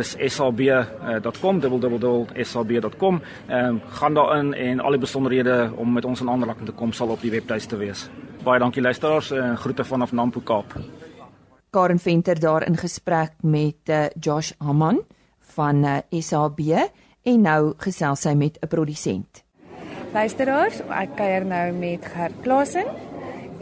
is 0.00 0.16
sab.com, 0.34 1.60
www.sab.com. 1.62 3.20
Ehm 3.48 3.76
uh, 3.76 3.92
gaan 4.00 4.18
daarin 4.18 4.50
en 4.54 4.82
al 4.82 4.98
die 4.98 5.04
besonderhede 5.04 5.70
om 5.76 5.94
met 5.94 6.04
ons 6.10 6.20
in 6.20 6.30
aanraking 6.30 6.66
te 6.66 6.74
kom 6.74 6.92
sal 6.92 7.14
op 7.14 7.22
die 7.22 7.30
webtuiste 7.30 7.78
wees. 7.78 8.08
Baie 8.42 8.58
dankie 8.58 8.82
luisteraars 8.82 9.30
en 9.30 9.56
groete 9.56 9.84
vanaf 9.84 10.12
Nampo 10.12 10.40
Kaap. 10.40 10.74
Karen 11.70 11.98
Venter 11.98 12.40
daar 12.40 12.66
in 12.66 12.76
gesprek 12.76 13.38
met 13.40 13.88
uh, 13.88 14.10
Josh 14.20 14.50
Haman 14.58 15.00
van 15.54 15.84
uh, 15.84 15.96
eh, 16.10 16.20
SAB 16.20 16.60
en 17.22 17.40
nou 17.40 17.74
gesels 17.78 18.26
sy 18.26 18.34
met 18.34 18.58
'n 18.60 18.68
produsent. 18.68 19.44
Luisteraars, 20.12 20.82
ek 20.92 21.14
kuier 21.16 21.44
nou 21.48 21.70
met 21.72 22.04
Gert 22.12 22.34
Klasen 22.44 22.88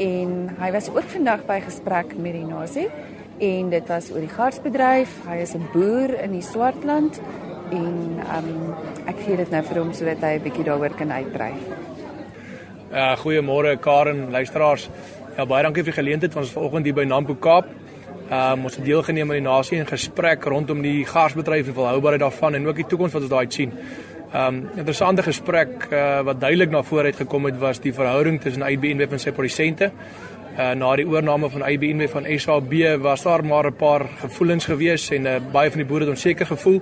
en 0.02 0.30
hy 0.58 0.70
was 0.74 0.88
ook 0.90 1.06
vandag 1.12 1.44
by 1.46 1.60
gesprek 1.62 2.16
met 2.18 2.34
die 2.34 2.42
nasie 2.42 2.88
en 3.38 3.68
dit 3.70 3.86
was 3.86 4.08
oor 4.10 4.24
die 4.24 4.32
garsbedryf. 4.32 5.12
Hy 5.28 5.36
is 5.44 5.54
'n 5.54 5.68
boer 5.70 6.10
in 6.18 6.34
die 6.34 6.42
Swartland 6.42 7.20
en 7.70 8.18
um, 8.18 8.74
ek 9.06 9.22
gee 9.22 9.36
dit 9.36 9.50
nou 9.50 9.62
vir 9.62 9.78
hom 9.78 9.92
sodat 9.92 10.26
hy 10.26 10.34
'n 10.38 10.42
bietjie 10.42 10.64
daaroor 10.64 10.90
kan 10.98 11.12
uitbrei. 11.12 11.52
Uh 12.90 13.14
goeiemôre 13.22 13.78
Karen, 13.78 14.30
luisteraars. 14.30 14.90
Ja 15.36 15.46
baie 15.46 15.62
dankie 15.62 15.84
vir 15.84 15.92
die 15.94 16.02
geleentheid 16.02 16.32
van 16.32 16.42
ons 16.42 16.52
vanoggend 16.52 16.84
hier 16.84 16.94
by 16.94 17.04
Nampo 17.04 17.34
Kaap. 17.34 17.66
Um 18.30 18.64
ons 18.64 18.76
het 18.76 18.84
deelgeneem 18.84 19.30
aan 19.30 19.38
die 19.38 19.48
nasie 19.48 19.78
in 19.78 19.86
gesprek 19.86 20.44
rondom 20.44 20.82
die 20.82 21.04
garsbedryf 21.04 21.68
en 21.68 21.74
volhoubaarheid 21.74 22.20
daarvan 22.20 22.54
en 22.54 22.66
ook 22.66 22.76
die 22.76 22.86
toekoms 22.86 23.12
wat 23.12 23.22
ons 23.22 23.30
daai 23.30 23.46
sien. 23.48 23.72
Um 24.30 24.60
interessante 24.78 25.22
gesprek 25.26 25.88
uh, 25.90 26.20
wat 26.22 26.38
duidelik 26.38 26.70
na 26.70 26.84
vore 26.86 27.10
uitgekom 27.10 27.48
het 27.48 27.56
was 27.58 27.80
die 27.82 27.90
verhouding 27.92 28.36
tussen 28.40 28.62
IBN 28.62 29.02
en 29.02 29.18
sy 29.18 29.32
produsente. 29.34 29.90
Uh 30.54 30.70
na 30.78 30.92
die 30.96 31.06
oorneem 31.06 31.48
van 31.50 31.64
IBN 31.66 32.06
van 32.12 32.28
SAB 32.38 32.74
was 33.02 33.22
daar 33.26 33.42
maar 33.44 33.66
'n 33.66 33.74
paar 33.74 34.06
gevoelens 34.20 34.64
gewees 34.64 35.10
en 35.10 35.26
uh, 35.26 35.40
baie 35.52 35.70
van 35.70 35.82
die 35.82 35.86
boere 35.86 36.04
het 36.04 36.14
onseker 36.14 36.46
gevoel. 36.46 36.80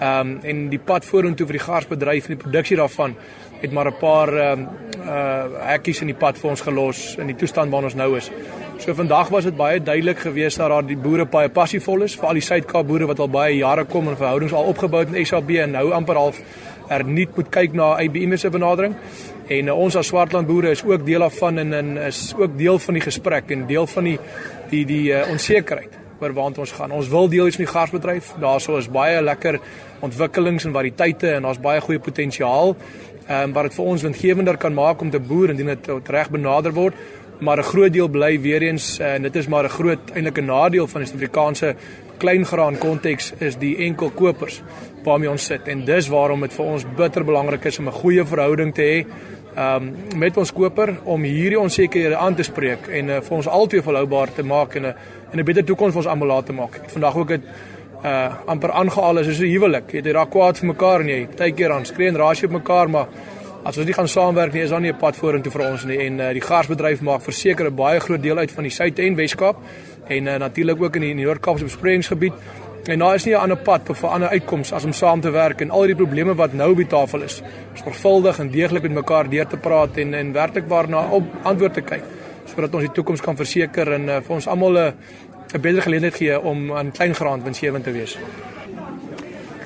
Um 0.00 0.38
en 0.42 0.68
die 0.68 0.78
pad 0.78 1.04
vorentoe 1.04 1.46
vir 1.46 1.58
die 1.58 1.66
garsbedryf 1.66 2.28
en 2.28 2.36
die 2.36 2.42
produksie 2.44 2.76
daarvan 2.76 3.16
het 3.60 3.72
maar 3.72 3.86
'n 3.90 3.98
paar 3.98 4.28
ehm 4.28 4.58
um, 4.58 4.68
uh 5.06 5.66
hekkies 5.66 6.00
in 6.00 6.06
die 6.06 6.20
pad 6.24 6.38
vir 6.38 6.50
ons 6.50 6.60
gelos 6.60 7.16
in 7.18 7.26
die 7.26 7.36
toestand 7.36 7.70
waarin 7.70 7.90
ons 7.90 7.94
nou 7.94 8.16
is. 8.16 8.30
So 8.78 8.94
vandag 8.94 9.28
was 9.28 9.44
dit 9.44 9.56
baie 9.56 9.82
duidelik 9.82 10.18
geweest 10.18 10.58
dat 10.58 10.68
daar 10.68 10.86
die 10.86 10.96
boere 10.98 11.24
baie 11.30 11.48
passievol 11.48 12.02
is, 12.02 12.16
veral 12.18 12.36
die 12.36 12.42
Suid-Kaap 12.42 12.86
boere 12.86 13.06
wat 13.06 13.20
al 13.22 13.30
baie 13.30 13.54
jare 13.56 13.84
kom 13.86 14.08
en 14.10 14.16
verhoudings 14.18 14.52
al 14.52 14.66
opgebou 14.72 15.04
het 15.04 15.12
met 15.14 15.26
SAB 15.26 15.54
en 15.62 15.76
nou 15.76 15.84
amper 15.94 16.18
half 16.18 16.40
er 16.92 17.04
nie 17.06 17.28
moet 17.36 17.48
kyk 17.54 17.72
na 17.72 17.94
IBM 18.02 18.36
se 18.36 18.50
benadering. 18.50 18.96
En 19.48 19.70
uh, 19.70 19.78
ons 19.78 19.96
as 19.96 20.10
Swartland 20.10 20.48
boere 20.50 20.74
is 20.74 20.82
ook 20.84 21.06
deel 21.06 21.22
daarvan 21.22 21.62
en, 21.62 21.72
en 21.72 21.96
is 22.08 22.34
ook 22.36 22.58
deel 22.58 22.78
van 22.78 22.98
die 22.98 23.04
gesprek 23.06 23.54
en 23.54 23.66
deel 23.70 23.86
van 23.86 24.10
die 24.10 24.18
die 24.70 24.84
die 24.90 25.04
uh, 25.12 25.22
onsekerheid 25.30 25.98
oor 26.20 26.34
waant 26.34 26.58
ons 26.58 26.72
gaan. 26.74 26.92
Ons 26.92 27.08
wil 27.12 27.28
deel 27.28 27.48
wees 27.48 27.56
van 27.56 27.64
die 27.64 27.72
garsbedryf. 27.72 28.34
Daarso 28.42 28.76
is 28.80 28.90
baie 28.90 29.22
lekker 29.22 29.60
ontwikkelings 30.04 30.66
en 30.66 30.74
variëteite 30.76 31.36
en 31.38 31.46
daar's 31.46 31.62
baie 31.62 31.80
goeie 31.84 32.02
potensiaal 32.02 32.74
ehm 33.24 33.48
um, 33.48 33.52
wat 33.56 33.70
dit 33.70 33.74
vir 33.78 33.86
ons 33.88 34.02
winsgewender 34.04 34.56
kan 34.60 34.74
maak 34.76 35.00
om 35.00 35.10
te 35.10 35.20
boer 35.20 35.54
indien 35.54 35.70
dit 35.72 36.10
reg 36.12 36.28
benader 36.30 36.74
word. 36.76 36.98
Maar 37.38 37.58
'n 37.58 37.62
groot 37.62 37.92
deel 37.92 38.08
bly 38.08 38.40
weer 38.40 38.62
eens 38.62 38.98
eh, 38.98 39.14
en 39.14 39.22
dit 39.22 39.36
is 39.36 39.46
maar 39.46 39.64
'n 39.64 39.68
groot 39.68 40.10
eintlike 40.14 40.40
nadeel 40.40 40.86
van 40.86 41.00
die 41.00 41.10
Suid-Afrikaanse 41.10 41.74
kleingraan 42.18 42.78
konteks 42.78 43.32
is 43.38 43.56
die 43.56 43.76
enkel 43.76 44.10
kopers 44.10 44.62
waarmee 45.02 45.30
ons 45.30 45.44
sit 45.44 45.68
en 45.68 45.84
dis 45.84 46.08
waarom 46.08 46.40
dit 46.40 46.52
vir 46.52 46.64
ons 46.64 46.86
bitter 46.96 47.24
belangrik 47.24 47.64
is 47.64 47.78
om 47.78 47.88
'n 47.88 47.92
goeie 47.92 48.24
verhouding 48.24 48.74
te 48.74 48.82
hê 48.82 49.06
um, 49.58 49.94
met 50.16 50.36
ons 50.36 50.52
koper 50.52 50.96
om 51.04 51.22
hierdie 51.22 51.60
onsekerhede 51.60 52.16
aan 52.16 52.34
te 52.34 52.42
spreek 52.42 52.88
en 52.88 53.08
uh, 53.08 53.20
vir 53.20 53.36
ons 53.36 53.48
altyd 53.48 53.84
volhoubaar 53.84 54.32
te 54.34 54.42
maak 54.42 54.74
en 54.74 54.86
'n 54.86 54.94
en 55.30 55.38
'n 55.38 55.44
beter 55.44 55.64
toekoms 55.64 55.92
vir 55.92 56.02
ons 56.02 56.10
almal 56.10 56.28
laat 56.28 56.46
te 56.46 56.52
maak. 56.52 56.80
Vandag 56.86 57.16
ook 57.16 57.30
het 57.30 57.42
uh 58.04 58.34
amper 58.46 58.70
aangehaal 58.70 59.18
is 59.18 59.26
soos 59.26 59.40
'n 59.40 59.52
huwelik. 59.54 59.92
Jy 59.92 60.02
het 60.02 60.06
raak 60.06 60.30
kwaad 60.30 60.58
vir 60.58 60.66
mekaar 60.66 61.00
en 61.00 61.08
jy 61.08 61.26
partykeer 61.26 61.68
dan 61.68 61.84
skree 61.84 62.08
en 62.08 62.16
raas 62.16 62.40
jy 62.40 62.46
op 62.46 62.52
mekaar, 62.52 62.90
maar 62.90 63.06
as 63.64 63.78
ons 63.78 63.86
nie 63.86 63.96
gaan 63.96 64.08
saamwerk 64.08 64.52
nie, 64.52 64.62
is 64.62 64.70
daar 64.70 64.80
nie 64.80 64.92
'n 64.92 64.98
pad 64.98 65.16
vorentoe 65.16 65.52
vir 65.52 65.70
ons 65.70 65.84
nie. 65.84 65.98
En 66.06 66.20
uh 66.20 66.32
die 66.32 66.40
garsbedryf 66.40 67.00
maak 67.00 67.22
verseker 67.22 67.66
'n 67.66 67.74
baie 67.74 68.00
groot 68.00 68.22
deel 68.22 68.38
uit 68.38 68.50
van 68.50 68.62
die 68.62 68.70
Suid- 68.70 68.98
en 68.98 69.14
Wes-Kaap 69.14 69.56
en 70.08 70.26
uh 70.26 70.36
natuurlik 70.38 70.82
ook 70.82 70.96
in 70.96 71.02
die 71.02 71.14
Noord-Kaapse 71.14 71.64
besproeiingsgebied. 71.64 72.32
En 72.86 72.98
daar 72.98 73.14
is 73.14 73.24
nie 73.24 73.34
'n 73.34 73.40
ander 73.40 73.56
pad 73.56 73.88
'n 73.88 74.06
ander 74.06 74.28
uitkoms 74.28 74.72
as 74.72 74.84
om 74.84 74.92
saam 74.92 75.20
te 75.20 75.30
werk 75.30 75.60
en 75.60 75.70
al 75.70 75.86
die 75.86 75.94
probleme 75.94 76.34
wat 76.34 76.52
nou 76.52 76.70
op 76.70 76.76
die 76.76 76.86
tafel 76.86 77.22
is, 77.22 77.42
sorgvuldig 77.74 78.38
en 78.38 78.50
deeglik 78.50 78.82
met 78.82 78.92
mekaar 78.92 79.30
deur 79.30 79.46
te 79.46 79.56
praat 79.56 79.96
en 79.96 80.14
en 80.14 80.32
werklik 80.32 80.68
waarna 80.68 81.08
op 81.10 81.24
antwoord 81.42 81.74
te 81.74 81.80
kyk 81.80 82.02
sodat 82.44 82.74
ons 82.74 82.82
die 82.82 82.92
toekoms 82.92 83.20
kan 83.20 83.36
verseker 83.36 83.92
en 83.92 84.08
uh, 84.08 84.20
vir 84.20 84.34
ons 84.34 84.46
almal 84.46 84.78
'n 84.78 84.92
'n 85.54 85.60
beter 85.60 85.82
geleentheid 85.82 86.14
gee 86.14 86.40
om 86.40 86.72
aan 86.72 86.90
klein 86.92 87.14
graan 87.14 87.42
winsgewend 87.42 87.84
te 87.84 87.92
wees. 87.92 88.18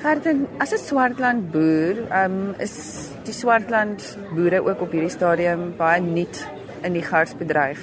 Gerten, 0.01 0.47
as 0.59 0.71
'n 0.71 0.77
Swartland 0.77 1.51
boer, 1.51 1.95
um, 2.23 2.55
is 2.57 3.09
die 3.29 3.37
Swartland 3.37 4.01
boere 4.33 4.63
ook 4.65 4.81
op 4.81 4.93
hierdie 4.95 5.11
stadium 5.13 5.69
baie 5.77 6.01
nuut 6.01 6.39
in 6.87 6.95
die 6.95 7.03
garsbedryf. 7.05 7.81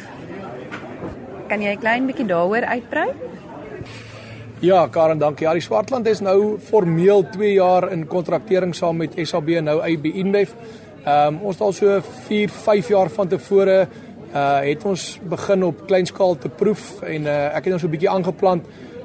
Kan 1.46 1.62
jy 1.62 1.74
'n 1.74 1.78
klein 1.78 2.06
bietjie 2.06 2.26
daaroor 2.26 2.64
uitbrei? 2.66 3.08
Ja, 4.60 4.88
Karen, 4.88 5.18
dankie. 5.18 5.46
Ja, 5.46 5.52
die 5.52 5.62
Swartland 5.62 6.06
is 6.06 6.20
nou 6.20 6.58
formeel 6.58 7.22
2 7.30 7.52
jaar 7.52 7.92
in 7.92 8.06
kontraktering 8.06 8.74
saam 8.74 8.96
met 8.96 9.12
SAB 9.14 9.48
nou 9.60 9.80
AB 9.80 10.04
InBev. 10.04 10.50
Ehm 11.04 11.34
um, 11.34 11.40
ons 11.42 11.54
het 11.54 11.62
al 11.62 11.72
so 11.72 12.00
4, 12.26 12.48
5 12.48 12.88
jaar 12.88 13.08
van 13.10 13.28
tevore 13.28 13.88
uh 14.34 14.60
het 14.60 14.84
ons 14.84 15.20
begin 15.22 15.62
op 15.64 15.86
klein 15.86 16.06
skaal 16.06 16.38
te 16.38 16.48
proef 16.48 17.02
en 17.02 17.22
uh 17.22 17.56
ek 17.56 17.64
het 17.64 17.68
nou 17.68 17.78
so 17.78 17.86
'n 17.86 17.90
bietjie 17.90 18.10
aangeplant 18.10 18.64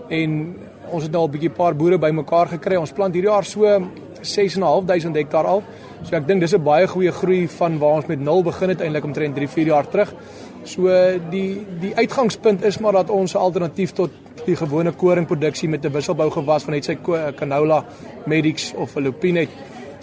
en 0.10 0.56
ons 0.90 1.04
het 1.04 1.12
nou 1.12 1.22
al 1.22 1.28
'n 1.28 1.32
bietjie 1.32 1.50
paar 1.50 1.76
boere 1.76 1.98
bymekaar 1.98 2.48
gekry. 2.48 2.76
Ons 2.76 2.92
plant 2.92 3.14
hierdie 3.14 3.32
jaar 3.32 3.46
so 3.46 3.66
6.500 4.22 5.18
hektaar 5.18 5.46
al. 5.46 5.64
So 6.04 6.16
ek 6.16 6.28
dink 6.28 6.42
dis 6.42 6.54
'n 6.54 6.64
baie 6.64 6.88
goeie 6.88 7.12
groei 7.12 7.48
van 7.48 7.78
waar 7.80 7.96
ons 7.96 8.08
met 8.08 8.20
0 8.20 8.44
begin 8.44 8.70
het 8.70 8.82
eintlik 8.82 9.04
omtrent 9.04 9.36
3, 9.36 9.48
4 9.48 9.66
jaar 9.66 9.88
terug. 9.88 10.14
So 10.64 10.88
die 11.30 11.66
die 11.80 11.96
uitgangspunt 11.96 12.64
is 12.64 12.80
maar 12.80 12.94
dat 12.94 13.10
ons 13.10 13.34
'n 13.34 13.38
alternatief 13.38 13.92
tot 13.92 14.10
die 14.46 14.56
gewone 14.56 14.92
koringproduksie 14.92 15.70
met 15.70 15.86
'n 15.86 15.92
wisselbou 15.92 16.30
gewas 16.32 16.64
van 16.64 16.74
net 16.74 16.86
sy 16.86 16.98
canola, 17.36 17.86
medix 18.26 18.74
of 18.76 18.96
lupine. 18.96 19.48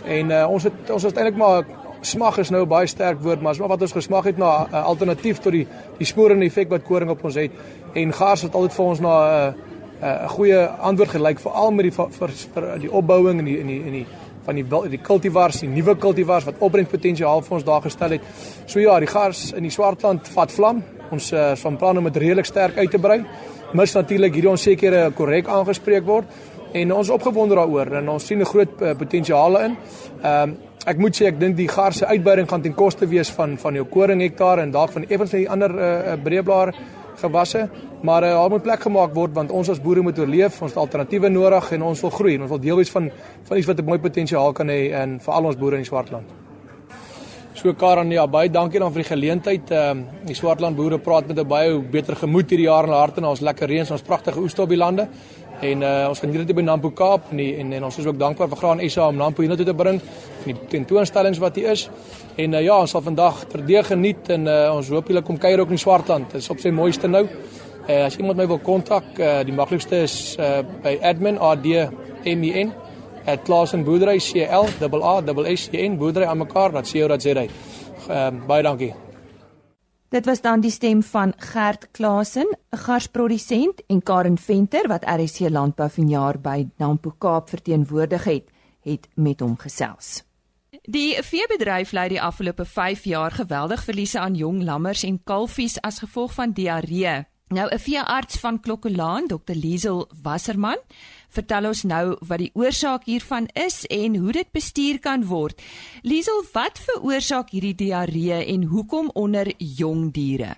En 0.04 0.30
uh, 0.30 0.46
ons 0.50 0.62
het 0.62 0.90
ons 0.90 1.02
het 1.02 1.16
eintlik 1.16 1.36
maar 1.36 1.64
smag 2.00 2.38
is 2.38 2.50
nou 2.50 2.62
'n 2.62 2.68
baie 2.68 2.86
sterk 2.86 3.20
woord, 3.20 3.40
maar 3.40 3.54
wat 3.54 3.82
ons 3.82 3.92
gesmag 3.92 4.24
het 4.24 4.38
na 4.38 4.66
'n 4.70 4.74
alternatief 4.74 5.38
tot 5.38 5.52
die 5.52 5.66
die 5.98 6.06
sporende 6.06 6.44
effek 6.44 6.68
wat 6.68 6.82
koring 6.82 7.10
op 7.10 7.24
ons 7.24 7.34
het 7.34 7.50
en 7.94 8.12
gaars 8.12 8.42
het 8.42 8.54
altyd 8.54 8.72
vir 8.72 8.84
ons 8.84 9.00
na 9.00 9.48
'n 9.48 9.54
uh, 10.02 10.24
'n 10.24 10.28
goeie 10.28 10.66
antwoord 10.66 11.10
gelyk 11.10 11.40
veral 11.40 11.70
met 11.70 11.84
die 11.84 11.92
vir, 11.92 12.08
vir, 12.54 12.78
die 12.80 12.92
opbouing 12.92 13.38
en 13.38 13.44
die 13.44 13.58
in 13.60 13.66
die 13.66 13.82
in 13.86 13.92
die 13.92 14.06
van 14.48 14.54
die 14.54 14.64
die 14.90 15.00
kultivars, 15.04 15.60
die 15.60 15.68
nuwe 15.68 15.94
kultivars 15.96 16.46
wat 16.48 16.60
opbrengspotensiaal 16.64 17.42
vir 17.42 17.54
ons 17.54 17.64
daar 17.64 17.82
gestel 17.82 18.16
het. 18.16 18.22
So 18.66 18.80
ja, 18.80 18.98
die 18.98 19.10
gaars 19.10 19.52
in 19.52 19.62
die 19.62 19.70
Swartland 19.70 20.28
vat 20.28 20.52
vlam. 20.52 20.82
Ons 21.10 21.32
uh, 21.32 21.54
van 21.56 21.76
plan 21.76 21.98
om 21.98 22.04
dit 22.04 22.16
redelik 22.16 22.46
sterk 22.48 22.78
uit 22.78 22.90
te 22.90 22.98
brei. 22.98 23.24
Mis 23.72 23.92
natuurlik 23.92 24.34
hierdie 24.34 24.50
onsekere 24.50 25.10
korrek 25.16 25.48
aangespreek 25.48 26.06
word 26.06 26.24
en 26.72 26.92
ons 26.92 27.10
opgewonde 27.10 27.56
daaroor 27.56 27.92
en 28.00 28.08
ons 28.08 28.26
sien 28.26 28.40
'n 28.40 28.44
groot 28.44 28.80
uh, 28.80 28.94
potensiaal 28.96 29.60
in. 29.60 29.76
Ehm 30.22 30.42
um, 30.42 30.56
ek 30.88 30.96
moet 30.96 31.16
sê 31.16 31.26
ek 31.28 31.40
dink 31.40 31.56
die 31.56 31.68
gaar 31.68 31.92
se 31.92 32.06
uitbreiding 32.06 32.48
gaan 32.48 32.62
ten 32.62 32.74
koste 32.74 33.06
wees 33.06 33.28
van 33.30 33.58
van 33.58 33.74
jou 33.74 33.84
koring 33.84 34.22
hektaar 34.22 34.58
en 34.58 34.70
dalk 34.70 34.90
van 34.90 35.04
effens 35.08 35.30
die 35.30 35.48
ander 35.50 35.70
uh, 35.70 36.14
breëblaar 36.22 36.72
gewasse, 37.20 37.68
maar 38.02 38.22
uh, 38.22 38.30
daar 38.30 38.50
moet 38.50 38.62
plek 38.62 38.80
gemaak 38.80 39.14
word 39.14 39.34
want 39.34 39.50
ons 39.50 39.68
as 39.68 39.80
boere 39.82 40.02
moet 40.02 40.18
oorleef, 40.18 40.62
ons 40.62 40.74
het 40.74 40.80
alternatiewe 40.80 41.28
nodig 41.28 41.72
en 41.72 41.82
ons 41.82 42.00
wil 42.00 42.10
groei 42.10 42.34
en 42.34 42.42
ons 42.46 42.50
wil 42.50 42.60
deel 42.60 42.76
wees 42.76 42.90
van 42.90 43.10
van 43.48 43.56
iets 43.56 43.66
wat 43.66 43.80
'n 43.80 43.84
mooi 43.84 43.98
potensiaal 43.98 44.52
kan 44.52 44.68
hê 44.68 44.92
in 45.02 45.18
vir 45.20 45.34
al 45.34 45.44
ons 45.44 45.56
boere 45.56 45.76
in 45.76 45.82
die 45.82 45.90
Swartland. 45.90 46.28
So 47.58 47.72
Karan, 47.74 48.10
ja, 48.10 48.26
baie 48.26 48.48
dankie 48.48 48.78
dan 48.78 48.92
vir 48.92 49.02
die 49.02 49.08
geleentheid. 49.08 49.70
Ehm 49.70 49.98
uh, 49.98 50.26
die 50.26 50.34
Swartland 50.34 50.76
boere 50.76 50.98
praat 50.98 51.26
met 51.26 51.38
'n 51.38 51.48
baie 51.48 51.80
beter 51.80 52.16
gemoed 52.16 52.50
hierdie 52.50 52.68
jaar 52.68 52.84
in 52.84 52.90
hulle 52.90 53.00
harte 53.00 53.20
na 53.20 53.30
ons 53.30 53.40
lekker 53.40 53.68
reëns, 53.68 53.90
ons 53.90 54.02
pragtige 54.02 54.38
oeste 54.38 54.62
op 54.62 54.68
die 54.68 54.78
lande. 54.78 55.08
En 55.60 55.82
uh, 55.82 56.06
ons 56.08 56.20
gaan 56.22 56.30
hierdie 56.30 56.54
by 56.54 56.62
Nampo 56.62 56.90
Kaap 56.94 57.32
en, 57.32 57.40
die, 57.40 57.50
en 57.58 57.72
en 57.74 57.86
ons 57.88 57.98
is 57.98 58.06
ook 58.06 58.18
dankbaar 58.18 58.50
vir 58.52 58.60
Graan 58.60 58.82
SA 58.86 59.08
om 59.10 59.16
Nampo 59.18 59.42
hier 59.42 59.50
na 59.50 59.56
toe 59.58 59.66
te 59.66 59.74
bring 59.74 59.98
en 59.98 60.46
die 60.46 60.56
tentoonstellings 60.70 61.40
wat 61.42 61.58
hier 61.58 61.72
is. 61.74 61.88
En 62.38 62.54
uh, 62.54 62.62
ja, 62.62 62.76
ons 62.78 62.94
sal 62.94 63.02
vandag 63.02 63.44
terdeeg 63.50 63.90
geniet 63.90 64.30
en 64.34 64.46
uh, 64.46 64.58
ons 64.76 64.90
hoop 64.94 65.10
julle 65.10 65.24
kom 65.26 65.38
kuier 65.38 65.64
ook 65.64 65.74
in 65.74 65.82
Swartland. 65.82 66.30
Dit 66.30 66.44
is 66.44 66.50
op 66.54 66.62
sy 66.62 66.70
mooiste 66.74 67.10
nou. 67.10 67.24
Uh, 67.88 68.04
as 68.04 68.18
iemand 68.20 68.38
my 68.38 68.46
wil 68.46 68.62
kontak, 68.62 69.10
uh, 69.18 69.40
die 69.48 69.56
maklikste 69.56 70.04
is 70.06 70.36
uh, 70.38 70.60
by 70.84 70.98
admin 71.02 71.40
ad 71.42 71.66
m 71.66 72.44
e 72.44 72.52
n 72.68 72.72
at 73.28 73.44
Klasen 73.44 73.84
Boerdery 73.84 74.20
C 74.20 74.46
L 74.46 74.68
A 75.02 75.18
A 75.18 75.54
S 75.56 75.68
E 75.72 75.88
N 75.88 75.98
boerdery 75.98 76.26
aan 76.26 76.38
mekaar 76.38 76.72
dat 76.72 76.86
sê 76.86 77.02
ou 77.02 77.08
dat 77.08 77.24
sê 77.24 77.36
hy. 77.36 77.48
Ehm 78.08 78.46
baie 78.46 78.62
dankie. 78.62 79.07
Dit 80.08 80.24
was 80.24 80.40
dan 80.40 80.60
die 80.60 80.70
stem 80.70 81.02
van 81.02 81.34
Gert 81.36 81.88
Klasen, 81.90 82.56
'n 82.70 82.76
garsprodusent 82.76 83.82
en 83.86 84.02
Karen 84.02 84.38
Venter 84.38 84.88
wat 84.88 85.04
RSC 85.04 85.38
Landbou 85.50 85.90
vanjaar 85.90 86.40
by 86.40 86.68
Nampo 86.76 87.14
Kaap 87.18 87.48
verteenwoordig 87.48 88.24
het, 88.24 88.44
het 88.82 89.08
met 89.14 89.40
hom 89.40 89.58
gesels. 89.58 90.24
Die 90.82 91.22
veebedryf 91.22 91.92
ly 91.92 92.08
die 92.08 92.22
afgelope 92.22 92.64
5 92.64 93.04
jaar 93.04 93.30
geweldig 93.30 93.84
verliese 93.84 94.18
aan 94.18 94.34
jong 94.34 94.62
lammers 94.62 95.02
en 95.02 95.20
kalfies 95.24 95.80
as 95.80 95.98
gevolg 95.98 96.32
van 96.32 96.52
diarree. 96.52 97.26
Nou 97.48 97.68
'n 97.74 97.78
veearts 97.78 98.38
van 98.38 98.60
Klokkelaan, 98.60 99.26
Dr 99.26 99.54
Liesel 99.54 100.08
Wasserman, 100.22 100.78
vertel 101.28 101.66
ons 101.72 101.84
nou 101.84 102.16
wat 102.28 102.38
die 102.38 102.52
oorsaak 102.54 103.04
hiervan 103.04 103.48
is 103.54 103.84
en 103.90 104.16
hoe 104.16 104.32
dit 104.32 104.52
bestuur 104.52 105.00
kan 105.00 105.26
word. 105.26 105.60
Liesel, 106.02 106.44
wat 106.54 106.78
veroorsaak 106.78 107.50
hierdie 107.50 107.74
diarree 107.74 108.44
en 108.54 108.70
hoekom 108.72 109.12
onder 109.14 109.52
jong 109.58 110.08
diere? 110.12 110.56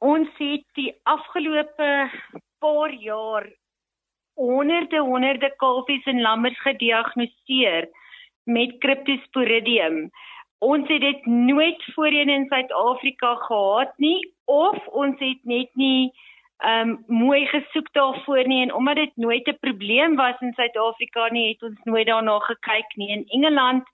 ons 0.00 0.28
het 0.40 0.64
die 0.78 0.90
afgelope 1.04 1.88
paar 2.60 2.92
jaar 3.04 3.46
honderde 4.40 5.02
honderde 5.04 5.50
kalfies 5.60 6.06
en 6.08 6.22
lammers 6.24 6.60
gediagnoseer 6.64 7.88
met 8.48 8.78
Cryptosporidium. 8.80 10.08
Ons 10.64 10.88
het 10.88 11.00
dit 11.04 11.26
nooit 11.26 11.84
voorheen 11.94 12.32
in 12.32 12.46
Suid-Afrika 12.48 13.34
gehad 13.44 13.92
nie 13.98 14.20
of 14.48 14.80
ons 14.88 15.20
het 15.20 15.44
net 15.44 15.68
nie 15.76 16.10
um 16.64 17.04
mooi 17.06 17.46
gesoek 17.46 17.92
daarvoor 17.92 18.46
nie 18.48 18.62
en 18.62 18.74
omdat 18.74 18.96
dit 18.96 19.16
nooit 19.16 19.46
'n 19.48 19.58
probleem 19.60 20.16
was 20.16 20.40
in 20.40 20.52
Suid-Afrika 20.52 21.28
nie, 21.28 21.48
het 21.48 21.62
ons 21.62 21.80
nooit 21.84 22.06
daarna 22.06 22.38
gekyk 22.38 22.96
nie. 22.96 23.08
In 23.08 23.24
Engeland 23.26 23.84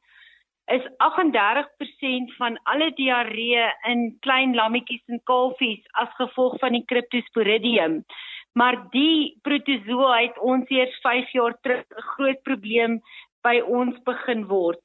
is 0.67 0.83
38% 0.97 2.35
van 2.37 2.59
alle 2.63 2.93
diarree 2.95 3.73
in 3.83 4.17
klein 4.21 4.55
lammetjies 4.55 5.03
en 5.07 5.21
kalfies 5.25 5.83
as 5.93 6.09
gevolg 6.15 6.59
van 6.59 6.73
die 6.73 6.85
Cryptosporidium. 6.85 8.05
Maar 8.53 8.91
die 8.91 9.39
protozoa 9.43 10.21
het 10.21 10.39
ons 10.39 10.69
eers 10.69 10.99
5 11.01 11.31
jaar 11.31 11.55
terug 11.61 11.85
'n 11.91 12.03
groot 12.03 12.43
probleem 12.43 13.01
by 13.43 13.61
ons 13.61 14.03
begin 14.03 14.47
word. 14.47 14.81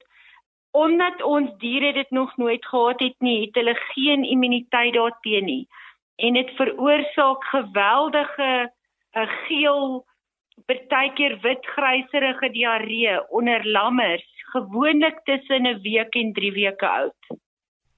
Omdat 0.70 1.22
ons 1.22 1.50
diere 1.58 1.92
dit 1.92 2.10
nog 2.10 2.36
nooit 2.36 2.66
gehad 2.66 3.00
het 3.00 3.18
nie, 3.18 3.40
het 3.46 3.54
hulle 3.54 3.74
geen 3.74 4.24
immuniteit 4.24 4.94
daarteen 4.94 5.44
nie 5.44 5.68
en 6.22 6.38
dit 6.38 6.50
veroorsaak 6.60 7.44
geweldige 7.54 8.50
'n 9.14 9.20
uh, 9.20 9.28
geel 9.46 10.04
partykeer 10.66 11.38
wit 11.42 11.66
gryserige 11.74 12.50
diarree 12.50 13.30
onder 13.30 13.66
lammers 13.76 14.28
gewoonlik 14.52 15.20
tussen 15.24 15.66
'n 15.66 15.80
week 15.82 16.14
en 16.14 16.32
3 16.32 16.52
weke 16.52 16.88
oud. 16.88 17.20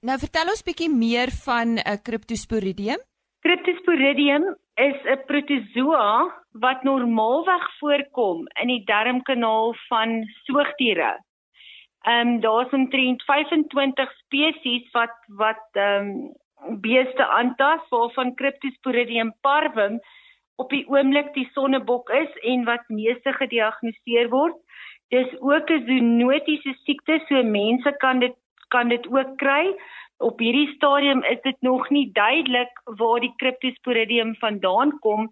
Nou 0.01 0.17
vertel 0.19 0.47
ons 0.53 0.63
bietjie 0.63 0.89
meer 0.89 1.29
van 1.45 1.67
'n 1.75 1.77
uh, 1.77 1.97
Cryptosporidium. 2.03 3.01
Cryptosporidium 3.45 4.43
is 4.75 4.97
'n 5.03 5.25
protozoa 5.25 6.43
wat 6.51 6.83
normaalweg 6.83 7.65
voorkom 7.79 8.47
in 8.61 8.67
die 8.67 8.83
darmkanaal 8.85 9.75
van 9.87 10.23
soogdiere. 10.45 11.13
Ehm 12.05 12.27
um, 12.27 12.39
daar's 12.39 12.71
omtrent 12.71 13.23
25 13.23 14.11
spesies 14.23 14.91
wat 14.91 15.15
wat 15.27 15.67
ehm 15.71 16.09
um, 16.09 16.33
beeste 16.81 17.25
aantas 17.25 17.81
waarvan 17.89 18.35
Cryptosporidium 18.35 19.33
parvum 19.41 19.99
op 20.55 20.69
die 20.69 20.85
oomblik 20.87 21.33
die 21.33 21.49
sonnebok 21.53 22.09
is 22.09 22.31
en 22.41 22.63
wat 22.65 22.87
meeste 22.87 23.33
gediagnoseer 23.33 24.29
word. 24.29 24.55
Dis 25.13 25.27
ook 25.39 25.69
'n 25.69 25.85
zoonotiese 25.87 26.73
siekte, 26.85 27.19
so 27.27 27.43
mense 27.43 27.91
kan 27.97 28.19
dit 28.19 28.35
kan 28.67 28.89
dit 28.89 29.07
ook 29.07 29.37
kry. 29.37 29.75
Op 30.17 30.39
hierdie 30.39 30.73
stadium 30.75 31.23
is 31.23 31.41
dit 31.41 31.55
nog 31.59 31.89
nie 31.89 32.11
duidelik 32.11 32.81
waar 32.83 33.19
die 33.19 33.33
Cryptosporidium 33.35 34.35
vandaan 34.35 34.99
kom. 34.99 35.29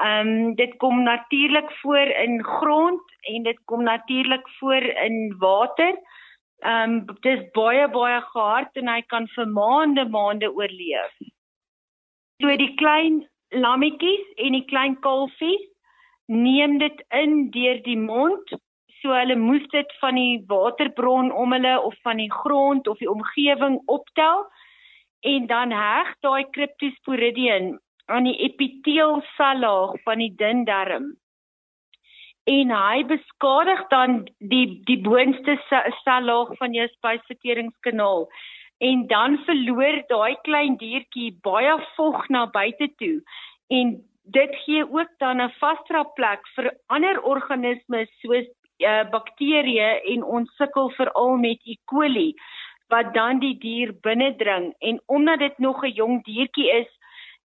Ehm 0.00 0.28
um, 0.28 0.54
dit 0.54 0.76
kom 0.76 1.02
natuurlik 1.02 1.70
voor 1.72 2.06
in 2.24 2.44
grond 2.44 3.02
en 3.20 3.42
dit 3.42 3.60
kom 3.64 3.82
natuurlik 3.82 4.48
voor 4.58 4.82
in 4.82 5.34
water. 5.38 5.94
Ehm 5.94 6.23
um, 6.64 6.98
dis 7.22 7.44
baie 7.56 7.86
baie 7.92 8.20
gehard 8.32 8.80
en 8.80 8.90
hy 8.90 9.00
kan 9.12 9.28
vir 9.36 9.46
maande 9.58 10.04
maande 10.16 10.50
oorleef. 10.50 11.14
So 12.42 12.56
die 12.60 12.74
klein 12.80 13.22
lammetjies 13.54 14.26
en 14.46 14.58
die 14.58 14.66
klein 14.70 14.96
kalfies 15.06 15.70
neem 16.32 16.78
dit 16.80 17.02
in 17.12 17.50
deur 17.54 17.80
die 17.84 18.00
mond. 18.00 18.56
So 19.00 19.12
hulle 19.12 19.36
moes 19.36 19.64
dit 19.72 19.90
van 20.00 20.16
die 20.16 20.40
waterbron 20.48 21.30
om 21.32 21.52
hulle 21.52 21.76
of 21.80 21.96
van 22.06 22.22
die 22.22 22.32
grond 22.32 22.88
of 22.88 23.00
die 23.02 23.10
omgewing 23.10 23.80
optel 23.92 24.46
en 25.24 25.48
dan 25.48 25.72
heg 25.72 26.14
daai 26.24 26.44
Cryptosporidium 26.56 27.74
aan 28.12 28.28
die 28.28 28.36
epiteelsellaag 28.48 29.94
van 30.04 30.20
die 30.20 30.32
dun 30.40 30.64
darm 30.68 31.12
en 32.44 32.70
hy 32.70 33.04
beskadig 33.08 33.86
dan 33.88 34.24
die 34.38 34.80
die 34.88 35.00
boonste 35.00 35.56
sellaag 36.02 36.52
van 36.60 36.74
jou 36.76 36.86
spysverteringskanaal 36.92 38.26
en 38.84 39.06
dan 39.08 39.38
verloor 39.46 40.02
daai 40.10 40.36
klein 40.48 40.76
diertjie 40.76 41.30
baie 41.46 41.76
vog 41.96 42.28
na 42.28 42.44
buite 42.46 42.90
toe. 43.00 43.22
En 43.72 43.94
dit 44.36 44.56
gee 44.64 44.84
ook 44.84 45.08
dan 45.18 45.40
'n 45.40 45.54
vasdra 45.60 46.02
plek 46.02 46.44
vir 46.56 46.72
ander 46.86 47.22
organismes 47.22 48.10
soos 48.20 48.46
uh, 48.78 49.04
bakterieë 49.10 50.00
en 50.12 50.24
ons 50.24 50.56
sukkel 50.56 50.90
veral 50.90 51.36
met 51.36 51.60
E. 51.64 51.76
coli 51.84 52.34
wat 52.88 53.14
dan 53.14 53.38
die 53.38 53.58
dier 53.58 53.92
binnendring. 54.02 54.74
En 54.78 55.00
omdat 55.06 55.38
dit 55.38 55.58
nog 55.58 55.84
'n 55.84 55.96
jong 55.96 56.24
diertjie 56.24 56.70
is 56.70 56.90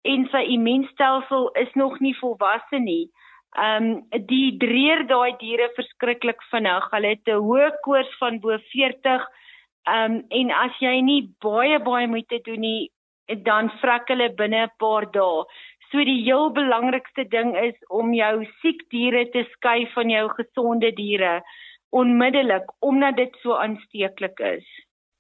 en 0.03 0.29
sy 0.31 0.43
immuunstelsel 0.55 1.51
is 1.51 1.73
nog 1.75 2.01
nie 2.01 2.19
volwasse 2.19 2.79
nie 2.79 3.11
Ehm 3.55 3.85
um, 3.85 4.23
die 4.27 4.57
dreer 4.59 5.05
daai 5.07 5.37
diere 5.39 5.69
verskriklik 5.77 6.41
vinnig. 6.51 6.89
Hulle 6.91 7.13
het 7.15 7.29
'n 7.29 7.45
hoë 7.49 7.71
koors 7.85 8.11
van 8.19 8.41
bo 8.41 8.59
40. 8.73 9.23
Ehm 9.87 10.13
um, 10.13 10.25
en 10.31 10.51
as 10.51 10.75
jy 10.81 11.01
nie 11.01 11.23
baie 11.41 11.79
baie 11.79 12.07
moeite 12.07 12.41
doen 12.45 12.61
nie, 12.61 12.91
dan 13.29 13.71
vrek 13.81 14.09
hulle 14.09 14.29
binne 14.35 14.65
'n 14.67 14.75
paar 14.79 15.07
dae. 15.13 15.45
So 15.91 16.05
die 16.05 16.23
heel 16.25 16.51
belangrikste 16.51 17.25
ding 17.31 17.55
is 17.57 17.77
om 17.89 18.15
jou 18.15 18.45
siek 18.61 18.81
diere 18.91 19.31
te 19.31 19.45
skei 19.53 19.87
van 19.95 20.11
jou 20.11 20.29
gesonde 20.39 20.91
diere 20.97 21.43
onmiddellik 21.91 22.67
omdat 22.81 23.17
dit 23.17 23.37
so 23.43 23.55
aansteeklik 23.55 24.39
is. 24.39 24.67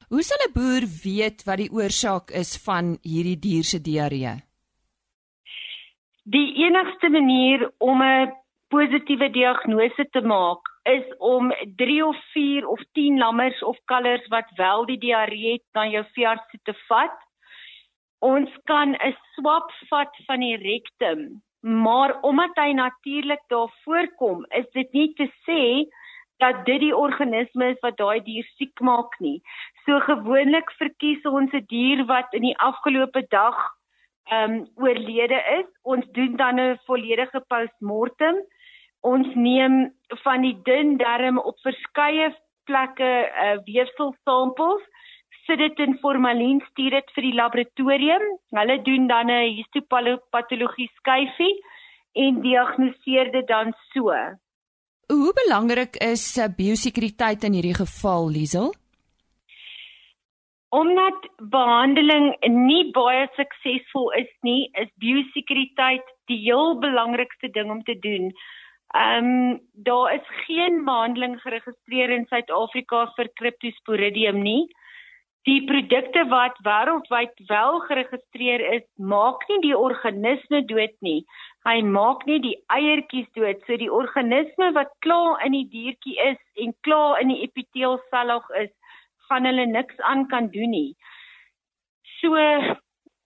Hoe 0.09 0.23
sal 0.23 0.43
'n 0.47 0.53
boer 0.53 0.85
weet 1.05 1.45
wat 1.47 1.59
die 1.63 1.71
oorsaak 1.71 2.31
is 2.31 2.57
van 2.67 2.99
hierdie 3.03 3.39
dier 3.39 3.65
se 3.65 3.81
diarree? 3.81 4.35
Die 6.25 6.55
enigste 6.57 7.09
manier 7.13 7.71
om 7.79 8.03
'n 8.03 8.33
positiewe 8.69 9.31
diagnose 9.31 10.05
te 10.11 10.21
maak 10.21 10.63
is 10.83 11.17
om 11.19 11.53
3 11.77 12.07
of 12.07 12.17
4 12.33 12.67
of 12.67 12.81
10 12.93 13.19
lammers 13.19 13.63
of 13.63 13.77
kalvers 13.85 14.27
wat 14.29 14.49
wel 14.57 14.87
die 14.87 14.99
diarree 14.99 15.53
het 15.53 15.67
na 15.73 15.85
jou 15.87 16.05
veearts 16.15 16.57
te 16.63 16.75
vat. 16.89 17.19
Ons 18.19 18.51
kan 18.65 18.97
'n 18.97 19.17
swab 19.35 19.69
vat 19.91 20.17
van 20.27 20.41
die 20.41 20.57
rektum, 20.57 21.43
maar 21.61 22.21
omdat 22.21 22.57
hy 22.57 22.73
natuurlik 22.73 23.45
daar 23.49 23.73
voorkom, 23.85 24.47
is 24.49 24.67
dit 24.73 24.93
nie 24.93 25.13
te 25.13 25.29
sê 25.45 25.85
dat 26.39 26.65
dit 26.65 26.81
die 26.81 26.97
organisme 26.97 27.69
is 27.69 27.81
wat 27.81 27.97
daai 27.97 28.21
dier 28.21 28.45
siek 28.57 28.81
maak 28.81 29.21
nie. 29.21 29.43
So 29.85 30.01
gewoonlik 30.01 30.73
verkies 30.79 31.23
ons 31.25 31.53
'n 31.53 31.57
die 31.59 31.67
dier 31.69 32.05
wat 32.07 32.33
in 32.33 32.43
die 32.43 32.59
afgelope 32.59 33.27
dag 33.29 33.75
ehm 34.25 34.53
um, 34.53 34.69
oorlede 34.75 35.41
is. 35.59 35.69
Ons 35.83 36.05
doen 36.13 36.37
dan 36.37 36.61
'n 36.61 36.79
volledige 36.87 37.41
postmortem. 37.49 38.37
Ons 39.01 39.35
neem 39.35 39.95
van 40.09 40.41
die 40.41 40.57
dun 40.63 40.97
darm 40.97 41.39
op 41.39 41.59
verskeie 41.61 42.33
plekke 42.65 43.11
uh, 43.29 43.57
weefselsampels, 43.65 44.83
sit 45.47 45.59
dit 45.59 45.79
in 45.79 45.99
formalien, 46.01 46.63
stuur 46.71 46.91
dit 46.91 47.11
vir 47.15 47.23
die 47.23 47.35
laboratorium. 47.35 48.25
Hulle 48.59 48.83
doen 48.83 49.07
dan 49.07 49.31
'n 49.31 49.57
histopatologie 49.59 50.91
skyfie 51.01 51.55
en 52.13 52.41
diagnoseer 52.41 53.33
dit 53.33 53.47
dan 53.47 53.73
so. 53.93 54.11
Hoe 55.13 55.33
belangrik 55.45 55.97
is 55.97 56.39
uh, 56.39 56.49
biosekuriteit 56.57 57.45
in 57.45 57.53
hierdie 57.53 57.77
geval, 57.77 58.31
Liesel? 58.31 58.73
Omdat 60.75 61.27
behandeling 61.55 62.33
nie 62.51 62.91
baie 62.97 63.29
suksesvol 63.37 64.11
is 64.19 64.31
nie, 64.43 64.71
is 64.83 64.91
biosekuriteit 65.03 66.07
die 66.31 66.41
heel 66.43 66.79
belangrikste 66.83 67.51
ding 67.55 67.71
om 67.71 67.83
te 67.87 67.99
doen. 68.07 68.33
Ehm 68.95 69.29
um, 69.29 69.61
daar 69.87 70.15
is 70.15 70.27
geen 70.47 70.85
behandeling 70.85 71.41
geregistreer 71.43 72.11
in 72.11 72.27
Suid-Afrika 72.31 73.07
vir 73.17 73.31
Cryptosporidium 73.41 74.43
nie. 74.43 74.65
Die 75.45 75.61
produkte 75.69 76.23
wat 76.31 76.57
wêreldwyd 76.65 77.41
wel 77.49 77.81
geregistreer 77.89 78.63
is, 78.77 78.85
maak 78.97 79.43
nie 79.49 79.59
die 79.67 79.75
organisme 79.77 80.63
dood 80.71 80.95
nie. 81.05 81.21
Hy 81.69 81.83
maak 81.85 82.25
nie 82.29 82.39
die 82.41 82.55
eiertjies 82.73 83.27
dood. 83.37 83.61
So 83.67 83.77
die 83.81 83.91
organisme 83.93 84.71
wat 84.79 84.95
klaar 85.05 85.43
in 85.45 85.53
die 85.59 85.67
diertjie 85.75 86.17
is 86.31 86.41
en 86.65 86.73
klaar 86.87 87.21
in 87.21 87.35
die 87.35 87.43
epiteelsellaag 87.45 88.49
is, 88.63 88.73
gaan 89.29 89.45
hulle 89.49 89.67
niks 89.67 90.01
aan 90.01 90.27
kan 90.29 90.49
doen 90.55 90.71
nie. 90.71 90.97
So 92.21 92.37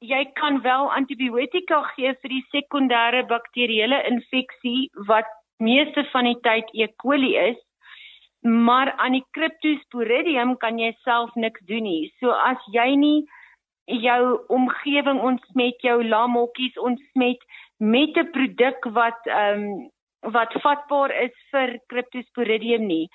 jy 0.01 0.25
kan 0.39 0.61
wel 0.63 0.91
antibiotika 0.95 1.83
gee 1.95 2.13
vir 2.23 2.35
die 2.35 2.45
sekondêre 2.55 3.25
bakterieële 3.31 4.03
infeksie 4.11 4.91
wat 5.11 5.27
meeste 5.59 6.05
van 6.13 6.29
die 6.31 6.39
tyd 6.43 6.71
E. 6.75 6.87
coli 7.03 7.35
is, 7.37 7.59
maar 8.43 8.93
aan 8.93 9.19
die 9.19 9.27
Cryptosporidium 9.35 10.57
kan 10.63 10.79
jy 10.79 10.93
self 11.03 11.35
niks 11.35 11.61
doen 11.67 11.83
nie. 11.83 12.13
So 12.21 12.31
as 12.31 12.63
jy 12.73 12.95
nie 12.97 13.27
jou 13.89 14.39
omgewing 14.49 15.21
ontsmet, 15.25 15.81
jou 15.83 16.05
lamhokkies 16.05 16.77
ontsmet 16.79 17.43
met 17.79 18.17
'n 18.17 18.31
produk 18.31 18.85
wat 18.95 19.27
ehm 19.27 19.63
um, 19.63 19.91
wat 20.21 20.53
vatbaar 20.63 21.11
is 21.25 21.35
vir 21.51 21.79
Cryptosporidium 21.87 22.87
nie, 22.87 23.09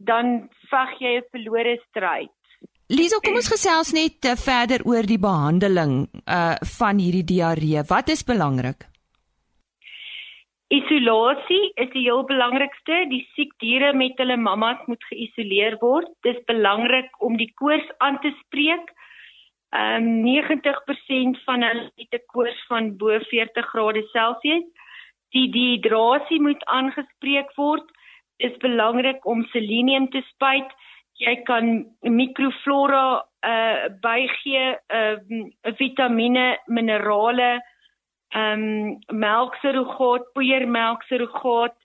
dan 0.00 0.48
veg 0.70 0.98
jy 1.00 1.16
'n 1.18 1.26
verlore 1.30 1.76
stryd. 1.88 2.30
Liesel, 2.90 3.20
kom 3.22 3.36
ons 3.38 3.52
gesels 3.52 3.92
net 3.94 4.24
uh, 4.26 4.34
verder 4.34 4.82
oor 4.82 5.06
die 5.06 5.18
behandeling 5.18 6.08
uh 6.26 6.56
van 6.78 6.98
hierdie 6.98 7.24
diarree. 7.24 7.84
Wat 7.86 8.08
is 8.08 8.24
belangrik? 8.26 8.90
Isolasie 10.70 11.72
is 11.82 11.90
die 11.94 12.04
heel 12.06 12.24
belangrikste. 12.26 13.04
Die 13.10 13.24
siek 13.34 13.52
diere 13.62 13.92
met 13.92 14.18
hulle 14.22 14.36
mammas 14.38 14.82
moet 14.86 15.02
geïsoleer 15.10 15.76
word. 15.80 16.10
Dis 16.26 16.38
belangrik 16.46 17.10
om 17.18 17.38
die 17.38 17.50
koors 17.58 17.86
aan 17.98 18.18
te 18.22 18.30
spreek. 18.42 18.90
Ehm 19.70 20.10
um, 20.10 20.26
90% 20.26 21.38
van 21.46 21.62
hulle 21.62 21.90
het 21.94 22.14
'n 22.18 22.26
koors 22.34 22.60
van 22.68 22.96
bo 22.96 23.18
40 23.30 23.66
grade 23.72 24.02
Celsius. 24.12 24.66
Die 25.30 25.46
dehydrasie 25.50 26.40
moet 26.40 26.64
aangespreek 26.64 27.50
word. 27.54 27.86
Is 28.40 28.56
belangrik 28.62 29.26
om 29.28 29.44
selenium 29.52 30.08
te 30.12 30.22
spuit. 30.32 30.70
Jy 31.20 31.34
kan 31.48 31.84
mikroflora 32.00 33.20
uh 33.44 33.88
bygee, 34.04 34.76
uh 34.88 35.74
vitamiene, 35.78 36.58
minerale, 36.66 37.60
ehm 38.32 38.62
um, 38.62 38.98
melkserogaat, 39.08 40.32
poeiermelkserogaat, 40.34 41.76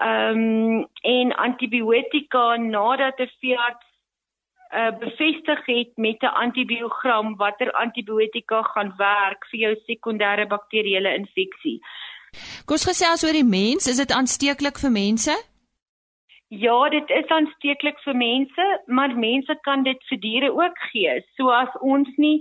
ehm 0.00 0.44
um, 0.44 0.86
en 1.02 1.34
antibiotika 1.48 2.56
nadat 2.56 3.20
'n 3.20 3.32
veearts 3.40 3.88
uh, 4.74 4.98
bevestig 4.98 5.66
het 5.66 5.90
met 5.96 6.22
'n 6.22 6.34
antibiogram 6.44 7.36
watter 7.36 7.72
antibiotika 7.72 8.62
gaan 8.62 8.94
werk 8.96 9.46
vir 9.50 9.60
jou 9.60 9.74
sekondêre 9.86 10.46
bakterieële 10.46 11.14
infeksie. 11.14 11.80
Kom 12.64 12.74
ons 12.74 12.84
gesels 12.84 13.24
oor 13.24 13.32
die 13.32 13.50
mens, 13.60 13.86
is 13.86 13.96
dit 13.96 14.12
aansteeklik 14.12 14.78
vir 14.78 14.90
mense? 14.90 15.34
Ja, 16.60 16.88
dit 16.88 17.10
is 17.10 17.30
aansteeklik 17.34 17.98
vir 18.04 18.16
mense, 18.16 18.64
maar 18.86 19.14
mense 19.18 19.54
kan 19.66 19.82
dit 19.82 20.02
vir 20.10 20.18
diere 20.22 20.50
ook 20.52 20.78
gee. 20.90 21.16
So 21.36 21.50
as 21.50 21.72
ons 21.80 22.10
nie 22.20 22.36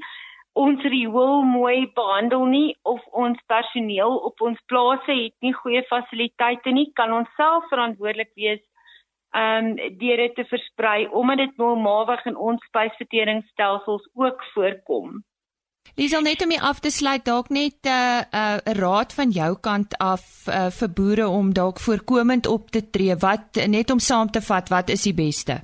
ons 0.53 0.83
riool 0.85 1.41
mooi 1.49 1.87
behandel 1.97 2.45
nie 2.45 2.75
of 2.85 3.01
ons 3.23 3.39
personeel 3.49 4.19
op 4.27 4.41
ons 4.45 4.59
plase 4.69 5.09
het 5.09 5.33
nie 5.41 5.53
goeie 5.53 5.81
fasiliteite 5.89 6.75
nie, 6.77 6.91
kan 6.99 7.13
ons 7.15 7.31
self 7.39 7.65
verantwoordelik 7.71 8.29
wees 8.37 8.61
um 9.33 9.73
deur 10.01 10.21
dit 10.21 10.35
te 10.37 10.45
versprei 10.45 11.07
omdat 11.09 11.41
dit 11.41 11.57
normaalweg 11.57 12.25
in 12.29 12.37
ons 12.37 12.65
spysverteringsstelsels 12.69 14.05
ook 14.13 14.43
voorkom. 14.53 15.23
Liesel 15.95 16.21
net 16.25 16.41
om 16.45 16.51
af 16.57 16.79
te 16.79 16.89
sluit 16.89 17.25
dalk 17.25 17.49
net 17.49 17.77
'n 17.85 17.89
uh, 17.89 18.21
'n 18.21 18.69
uh, 18.69 18.73
raad 18.81 19.13
van 19.13 19.29
jou 19.29 19.51
kant 19.67 19.97
af 19.97 20.23
uh, 20.47 20.69
vir 20.79 20.89
boere 20.97 21.27
om 21.27 21.53
dalk 21.53 21.79
voorkomend 21.79 22.47
op 22.47 22.69
te 22.69 22.89
tree. 22.89 23.15
Wat 23.15 23.59
net 23.67 23.91
om 23.91 23.99
saam 23.99 24.29
te 24.31 24.41
vat, 24.41 24.69
wat 24.69 24.89
is 24.89 25.03
die 25.03 25.13
beste? 25.13 25.61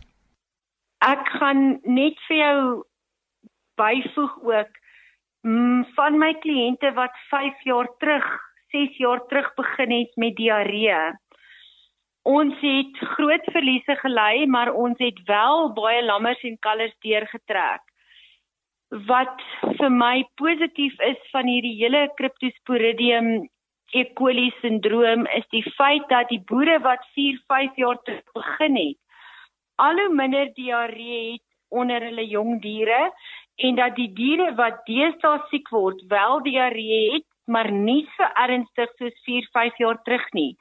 Ek 1.00 1.24
gaan 1.40 1.80
net 1.84 2.18
vir 2.28 2.38
jou 2.38 2.84
byvoeg 3.76 4.34
ook 4.44 4.72
mm, 5.42 5.86
van 5.96 6.18
my 6.18 6.34
kliënte 6.46 6.94
wat 6.94 7.16
5 7.30 7.64
jaar 7.64 7.90
terug, 8.00 8.28
6 8.72 8.98
jaar 8.98 9.22
terug 9.28 9.54
begin 9.56 9.92
het 9.92 10.12
met 10.16 10.36
diarree 10.36 11.18
Ons 12.28 12.60
het 12.62 12.98
groot 13.16 13.46
verliese 13.54 13.96
gely, 14.04 14.46
maar 14.46 14.74
ons 14.74 14.98
het 15.00 15.22
wel 15.26 15.72
baie 15.74 16.04
lammers 16.04 16.42
en 16.44 16.60
kalvers 16.60 16.96
deurgetrek. 17.02 17.82
Wat 18.90 19.42
vir 19.78 19.92
my 19.94 20.24
positief 20.42 20.96
is 21.06 21.18
van 21.32 21.46
hierdie 21.46 21.76
hele 21.78 22.08
Cryptosporidium 22.18 23.46
E. 23.94 24.04
coli 24.18 24.50
sindroom 24.62 25.28
is 25.38 25.46
die 25.54 25.64
feit 25.78 26.06
dat 26.10 26.30
die 26.30 26.42
boere 26.50 26.80
wat 26.82 27.06
4, 27.14 27.38
5 27.48 27.78
jaar 27.78 27.98
terug 28.06 28.26
begin 28.34 28.76
het, 28.78 28.98
al 29.78 29.98
hoe 29.98 30.10
minder 30.14 30.50
diarree 30.54 31.34
het 31.34 31.46
onder 31.70 32.02
hulle 32.02 32.26
jong 32.26 32.62
diere 32.62 33.12
en 33.58 33.76
dat 33.76 33.96
die 33.96 34.10
diere 34.14 34.54
wat 34.58 34.82
deesdae 34.86 35.42
siek 35.50 35.70
word, 35.70 36.02
wel 36.10 36.42
diarree 36.46 37.14
het, 37.14 37.26
maar 37.46 37.72
nie 37.72 38.06
so 38.18 38.30
ernstig 38.44 38.94
soos 38.98 39.18
4, 39.26 39.50
5 39.54 39.82
jaar 39.82 40.02
terug 40.06 40.26
nie. 40.34 40.56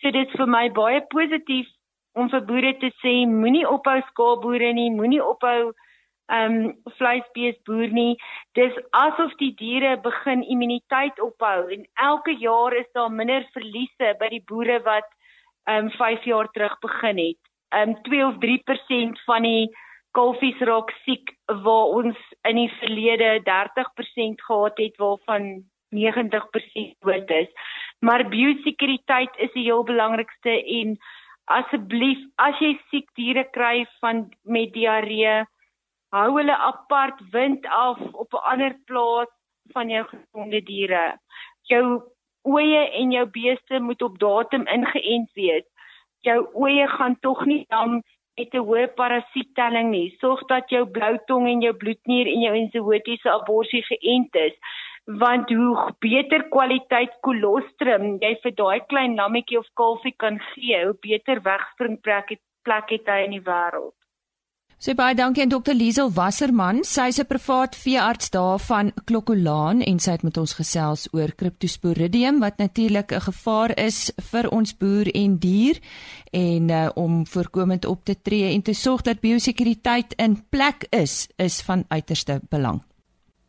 So 0.00 0.10
dit 0.10 0.28
is 0.28 0.40
vir 0.40 0.48
my 0.48 0.68
baie 0.76 1.00
positief 1.12 1.68
om 2.16 2.28
vir 2.32 2.44
boere 2.48 2.72
te 2.80 2.92
sê 3.00 3.14
moenie 3.28 3.68
ophou 3.68 4.00
skaapboere 4.12 4.72
nie, 4.76 4.90
moenie 4.92 5.24
ophou 5.24 5.72
ehm 6.32 6.54
um, 6.64 6.74
vleisbees 6.98 7.58
boer 7.68 7.90
nie. 7.92 8.16
Dis 8.58 8.76
asof 8.90 9.34
die 9.40 9.52
diere 9.58 9.96
begin 10.00 10.44
immuniteit 10.54 11.20
ophou 11.20 11.68
en 11.74 11.84
elke 12.08 12.36
jaar 12.40 12.76
is 12.76 12.88
daar 12.96 13.12
minder 13.12 13.44
verliese 13.56 14.14
by 14.20 14.28
die 14.32 14.44
boere 14.48 14.80
wat 14.88 15.08
ehm 15.68 15.90
um, 15.90 15.90
5 15.98 16.24
jaar 16.24 16.48
terug 16.56 16.78
begin 16.80 17.18
het. 17.18 17.40
Ehm 17.76 17.96
um, 17.96 18.02
2 18.08 18.26
of 18.26 18.36
3% 18.44 19.24
van 19.26 19.42
die 19.48 19.68
kalfies 20.16 20.60
raak 20.68 20.90
siek 21.04 21.34
waar 21.48 21.92
ons 22.00 22.18
in 22.48 22.56
die 22.60 22.72
verlede 22.80 23.30
30% 23.48 24.44
gehad 24.48 24.78
het 24.78 24.96
waarvan 25.00 25.64
90% 25.92 26.96
dood 27.04 27.30
is. 27.30 27.48
Maar 28.00 28.28
biosekuriteit 28.28 29.36
is 29.36 29.52
die 29.52 29.68
heel 29.68 29.84
belangrikste 29.84 30.56
en 30.80 30.96
asseblief 31.44 32.20
as 32.40 32.58
jy 32.60 32.72
siek 32.90 33.08
diere 33.18 33.44
kry 33.52 33.84
van 34.00 34.28
met 34.42 34.72
diarree, 34.72 35.42
hou 36.12 36.30
hulle 36.36 36.56
apart 36.70 37.20
wind 37.32 37.66
af 37.66 38.00
op 38.12 38.34
'n 38.34 38.44
ander 38.52 38.74
plaas 38.86 39.30
van 39.74 39.88
jou 39.88 40.04
gesonde 40.04 40.60
diere. 40.62 41.18
Jou 41.70 42.02
oeye 42.44 42.82
en 43.00 43.12
jou 43.12 43.26
beeste 43.26 43.80
moet 43.80 44.02
op 44.02 44.18
datum 44.18 44.66
ingeënt 44.66 45.30
wees. 45.32 45.68
Jou 46.20 46.38
oeye 46.54 46.88
gaan 46.88 47.16
tog 47.20 47.44
nie 47.44 47.64
dan 47.68 48.02
met 48.36 48.54
'n 48.54 48.66
hoë 48.68 48.86
parasiettelling 48.94 49.90
nie. 49.90 50.16
Sorg 50.20 50.40
dat 50.46 50.68
jou 50.70 50.84
blou 50.86 51.18
tong 51.26 51.48
en 51.48 51.60
jou 51.60 51.74
bloednier 51.74 52.26
en 52.26 52.40
jou 52.40 52.54
ensootiese 52.56 53.30
aborsie 53.30 53.82
geënt 53.82 54.34
is 54.34 54.56
want 55.04 55.50
hoe 55.50 55.92
beter 55.98 56.48
kwaliteit 56.48 57.14
kolostrum 57.26 58.18
jy 58.22 58.36
vir 58.42 58.54
daai 58.54 58.80
klein 58.86 59.16
lammetjie 59.16 59.58
of 59.58 59.66
kalfie 59.74 60.14
kan 60.16 60.38
gee, 60.52 60.84
hoe 60.84 60.96
beter 61.00 61.42
wegspring 61.42 62.00
plek 62.00 62.30
het 62.30 62.40
plek 62.62 62.90
het 62.90 63.06
hy 63.06 63.24
in 63.24 63.30
die 63.30 63.42
wêreld. 63.42 64.01
So 64.82 64.96
baie 64.98 65.14
dankie 65.14 65.44
aan 65.44 65.50
Dr 65.52 65.76
Liesel 65.78 66.08
Wasserman. 66.10 66.80
Sy 66.82 67.04
is 67.12 67.20
'n 67.20 67.26
privaat 67.30 67.76
veearts 67.76 68.30
daar 68.30 68.58
van 68.58 68.90
Klokkolaan 69.04 69.80
en 69.80 69.98
sy 70.00 70.10
het 70.10 70.22
met 70.22 70.36
ons 70.36 70.54
gesels 70.58 71.06
oor 71.12 71.30
Cryptosporidium 71.36 72.40
wat 72.40 72.58
natuurlik 72.58 73.12
'n 73.12 73.20
gevaar 73.20 73.78
is 73.78 74.10
vir 74.32 74.50
ons 74.50 74.74
boer 74.76 75.06
en 75.14 75.38
dier 75.38 75.78
en 76.32 76.68
uh, 76.68 76.88
om 76.94 77.26
voorkomend 77.26 77.84
op 77.84 78.04
te 78.04 78.16
tree 78.22 78.54
en 78.54 78.62
te 78.62 78.72
sorg 78.72 79.02
dat 79.02 79.20
biosekuriteit 79.20 80.14
in 80.16 80.44
plek 80.50 80.86
is, 80.90 81.28
is 81.36 81.60
van 81.60 81.84
uiterste 81.88 82.40
belang. 82.50 82.82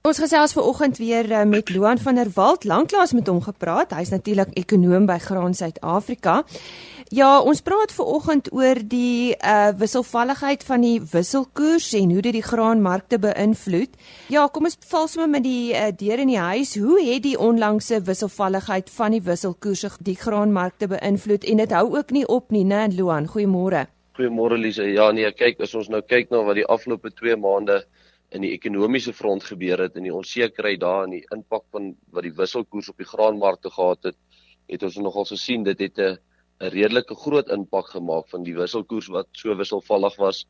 Ons 0.04 0.20
gesels 0.20 0.52
ver 0.52 0.64
oggend 0.64 0.98
weer 0.98 1.32
uh, 1.32 1.44
met 1.48 1.70
Loan 1.70 1.98
van 1.98 2.16
der 2.16 2.28
Walt. 2.34 2.64
Lanklaas 2.64 3.14
met 3.14 3.28
hom 3.28 3.42
gepraat. 3.42 3.94
Hy's 3.96 4.10
natuurlik 4.10 4.50
ekonom 4.54 5.06
by 5.06 5.16
Graan 5.18 5.54
Suid-Afrika. 5.54 6.44
Ja, 7.12 7.42
ons 7.42 7.62
praat 7.62 7.92
ver 7.92 8.06
oggend 8.06 8.48
oor 8.56 8.80
die 8.80 9.36
uh 9.44 9.72
wisselvalligheid 9.78 10.64
van 10.64 10.84
die 10.86 11.02
wisselkoers 11.12 11.92
en 11.98 12.12
hoe 12.16 12.22
dit 12.24 12.38
die 12.38 12.46
graanmarkte 12.46 13.20
beïnvloed. 13.20 13.98
Ja, 14.32 14.48
kom 14.48 14.70
ons 14.70 14.78
val 14.88 15.10
sommer 15.12 15.30
met 15.30 15.44
die 15.44 15.74
uh, 15.74 15.90
deur 16.00 16.24
in 16.24 16.32
die 16.32 16.40
huis. 16.40 16.76
Hoe 16.80 17.02
het 17.04 17.24
die 17.26 17.36
onlangse 17.40 18.00
wisselvalligheid 18.08 18.90
van 18.90 19.18
die 19.18 19.22
wisselkoerse 19.22 19.92
die 20.00 20.16
graanmarkte 20.16 20.88
beïnvloed 20.88 21.44
en 21.44 21.64
dit 21.64 21.76
hou 21.76 21.86
ook 21.98 22.16
nie 22.16 22.26
op 22.28 22.52
nie, 22.56 22.64
né, 22.64 22.88
Loan? 22.96 23.28
Goeiemôre. 23.28 23.88
Goeiemôre 24.18 24.58
Lise. 24.58 24.88
Ja 24.94 25.12
nee, 25.12 25.32
kyk, 25.34 25.60
as 25.66 25.76
ons 25.76 25.90
nou 25.90 26.02
kyk 26.02 26.32
na 26.32 26.44
wat 26.48 26.56
die 26.62 26.68
afgelope 26.70 27.12
2 27.12 27.36
maande 27.42 27.84
in 28.34 28.42
die 28.46 28.54
ekonomiese 28.56 29.14
front 29.14 29.44
gebeur 29.46 29.82
het 29.86 29.98
en 29.98 30.08
die 30.08 30.14
onsekerheid 30.14 30.80
daar 30.82 31.06
en 31.06 31.18
die 31.18 31.26
impak 31.34 31.66
van 31.74 31.94
wat 32.14 32.26
die 32.26 32.34
wisselkoers 32.38 32.90
op 32.90 33.02
die 33.02 33.10
graanmarkte 33.10 33.70
gehad 33.74 34.10
het, 34.10 34.18
het 34.72 34.86
ons 34.86 34.98
nogal 35.02 35.28
gesien 35.30 35.66
dit 35.68 35.80
het 35.80 36.00
'n 36.00 36.18
'n 36.64 36.72
redelike 36.72 37.16
groot 37.16 37.50
impak 37.52 37.90
gemaak 37.92 38.30
van 38.32 38.44
die 38.48 38.56
wisselkoers 38.56 39.10
wat 39.12 39.28
so 39.32 39.56
wisselvallig 39.60 40.16
was 40.22 40.46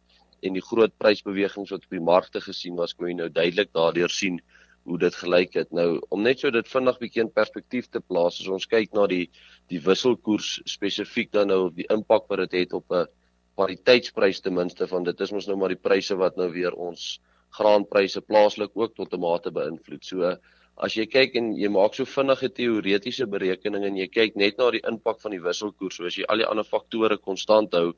en 0.46 0.54
die 0.54 0.66
groot 0.70 0.94
prysbewegings 1.02 1.72
wat 1.74 1.88
op 1.88 1.96
die 1.96 2.04
markte 2.12 2.42
gesien 2.44 2.76
was, 2.76 2.94
kon 2.94 3.08
jy 3.08 3.16
nou 3.18 3.30
duidelik 3.30 3.72
daardeur 3.74 4.12
sien 4.12 4.40
hoe 4.84 4.98
dit 5.00 5.16
gelyk 5.16 5.56
het. 5.56 5.72
Nou 5.72 6.02
om 6.12 6.22
net 6.22 6.44
so 6.44 6.52
dit 6.52 6.68
vinnig 6.68 7.00
bietjie 7.00 7.24
in 7.24 7.32
perspektief 7.32 7.88
te 7.90 8.02
plaas, 8.04 8.42
as 8.42 8.52
ons 8.52 8.70
kyk 8.70 8.94
na 8.94 9.08
die 9.08 9.26
die 9.72 9.80
wisselkoers 9.82 10.60
spesifiek 10.70 11.32
dan 11.32 11.48
nou 11.48 11.70
die 11.74 11.88
impak 11.94 12.28
wat 12.30 12.44
dit 12.44 12.58
het, 12.60 12.72
het 12.72 12.80
op 12.82 12.92
'n 12.92 13.08
pariteitsprys 13.56 14.42
ten 14.42 14.54
minste 14.54 14.88
van 14.88 15.04
dit 15.04 15.20
is 15.22 15.32
mos 15.32 15.48
nou 15.48 15.58
maar 15.58 15.74
die 15.74 15.84
pryse 15.88 16.16
wat 16.16 16.38
nou 16.38 16.50
weer 16.52 16.74
ons 16.74 17.20
graanpryse 17.58 18.22
plaaslik 18.22 18.72
ook 18.76 18.96
tot 18.96 19.14
'n 19.14 19.20
mate 19.20 19.52
beïnvloed. 19.52 20.04
So 20.06 20.38
as 20.78 20.96
jy 20.98 21.06
kyk 21.06 21.36
en 21.38 21.54
jy 21.58 21.70
maak 21.70 21.94
so 21.94 22.06
vinnige 22.10 22.50
teoretiese 22.50 23.28
berekeninge 23.30 23.88
en 23.92 23.98
jy 23.98 24.08
kyk 24.10 24.38
net 24.40 24.58
na 24.58 24.72
die 24.74 24.82
impak 24.90 25.20
van 25.22 25.36
die 25.36 25.42
wisselkoers, 25.44 26.00
so 26.00 26.06
as 26.10 26.18
jy 26.18 26.26
al 26.30 26.42
die 26.42 26.50
ander 26.50 26.66
faktore 26.66 27.18
konstant 27.18 27.76
hou 27.78 27.94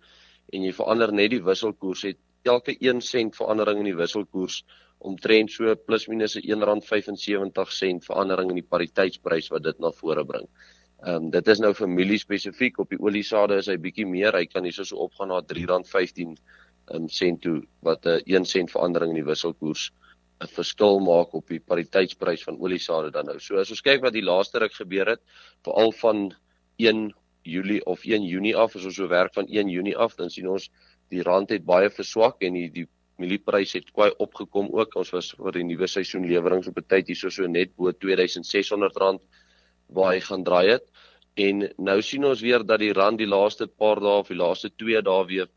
en 0.53 0.65
jy 0.65 0.73
verander 0.75 1.13
net 1.15 1.31
die 1.31 1.43
wisselkoers, 1.43 2.03
het 2.11 2.19
elke 2.45 2.75
1 2.75 3.01
sent 3.01 3.37
verandering 3.39 3.79
in 3.81 3.89
die 3.89 3.97
wisselkoers 3.97 4.63
omtrent 5.05 5.51
so 5.51 5.75
plus 5.87 6.07
minus 6.07 6.35
'n 6.37 6.61
R1.75 6.61 8.05
verandering 8.05 8.51
in 8.51 8.59
die 8.61 8.69
pariteitsprys 8.73 9.51
wat 9.51 9.63
dit 9.63 9.79
na 9.79 9.91
vore 9.91 10.25
bring. 10.25 10.47
Ehm 11.05 11.15
um, 11.25 11.29
dit 11.31 11.47
is 11.47 11.59
nou 11.59 11.73
familie 11.73 12.17
spesifiek 12.17 12.79
op 12.79 12.89
die 12.89 12.99
oliesade 12.99 13.57
is 13.57 13.67
hy 13.67 13.77
bietjie 13.77 14.05
meer, 14.05 14.33
hy 14.33 14.45
kan 14.45 14.63
hierso 14.63 14.83
so 14.83 14.97
opgaan 15.07 15.29
na 15.29 15.41
R3.15 15.41 16.35
um, 16.93 17.07
sent 17.09 17.41
toe 17.41 17.61
wat 17.81 18.05
'n 18.05 18.21
1 18.25 18.45
sent 18.45 18.71
verandering 18.71 19.11
in 19.11 19.23
die 19.23 19.29
wisselkoers 19.31 19.91
'n 20.43 20.51
verskil 20.51 20.99
maak 20.99 21.33
op 21.33 21.47
die 21.47 21.59
pariteitsprys 21.59 22.43
van 22.43 22.57
oliesade 22.59 23.11
dan 23.11 23.25
nou. 23.25 23.37
So 23.39 23.57
as 23.57 23.71
ons 23.71 23.81
kyk 23.81 24.01
wat 24.03 24.13
die 24.13 24.25
laaste 24.25 24.59
ruk 24.59 24.73
gebeur 24.73 25.13
het, 25.15 25.21
veral 25.63 25.91
van 26.01 26.33
1 26.77 27.13
Julie 27.43 27.85
of 27.85 28.03
1 28.03 28.25
Junie 28.25 28.55
af, 28.55 28.75
as 28.75 28.85
ons 28.85 28.95
so 28.95 29.07
werk 29.07 29.33
van 29.33 29.47
1 29.47 29.69
Junie 29.69 29.95
af, 29.97 30.15
dan 30.15 30.29
sien 30.29 30.49
ons 30.49 30.69
die 31.13 31.23
rand 31.23 31.49
het 31.49 31.65
baie 31.65 31.89
verswak 31.89 32.41
en 32.41 32.53
die 32.53 32.69
die 32.73 32.87
mielieprys 33.21 33.73
het 33.77 33.91
kwai 33.95 34.09
opgekom 34.19 34.69
ook. 34.75 34.95
Ons 34.99 35.13
was 35.15 35.31
vir 35.39 35.55
die 35.55 35.63
nuwe 35.63 35.87
seisoen 35.87 36.27
leweringe 36.27 36.67
op 36.69 36.77
'n 36.77 36.87
tyd 36.89 37.07
hierso 37.07 37.29
so 37.29 37.47
net 37.47 37.75
bo 37.75 37.91
R2600 37.91 39.21
waar 39.87 40.13
hy 40.13 40.19
gaan 40.19 40.43
draai 40.43 40.67
het. 40.71 40.85
En 41.35 41.69
nou 41.77 42.01
sien 42.01 42.25
ons 42.25 42.41
weer 42.41 42.63
dat 42.63 42.79
die 42.79 42.93
rand 42.93 43.17
die 43.17 43.27
laaste 43.27 43.67
paar 43.67 43.99
dae 43.99 44.19
of 44.19 44.27
die 44.27 44.37
laaste 44.39 44.69
2 44.69 45.01
dae 45.01 45.25
weer 45.27 45.47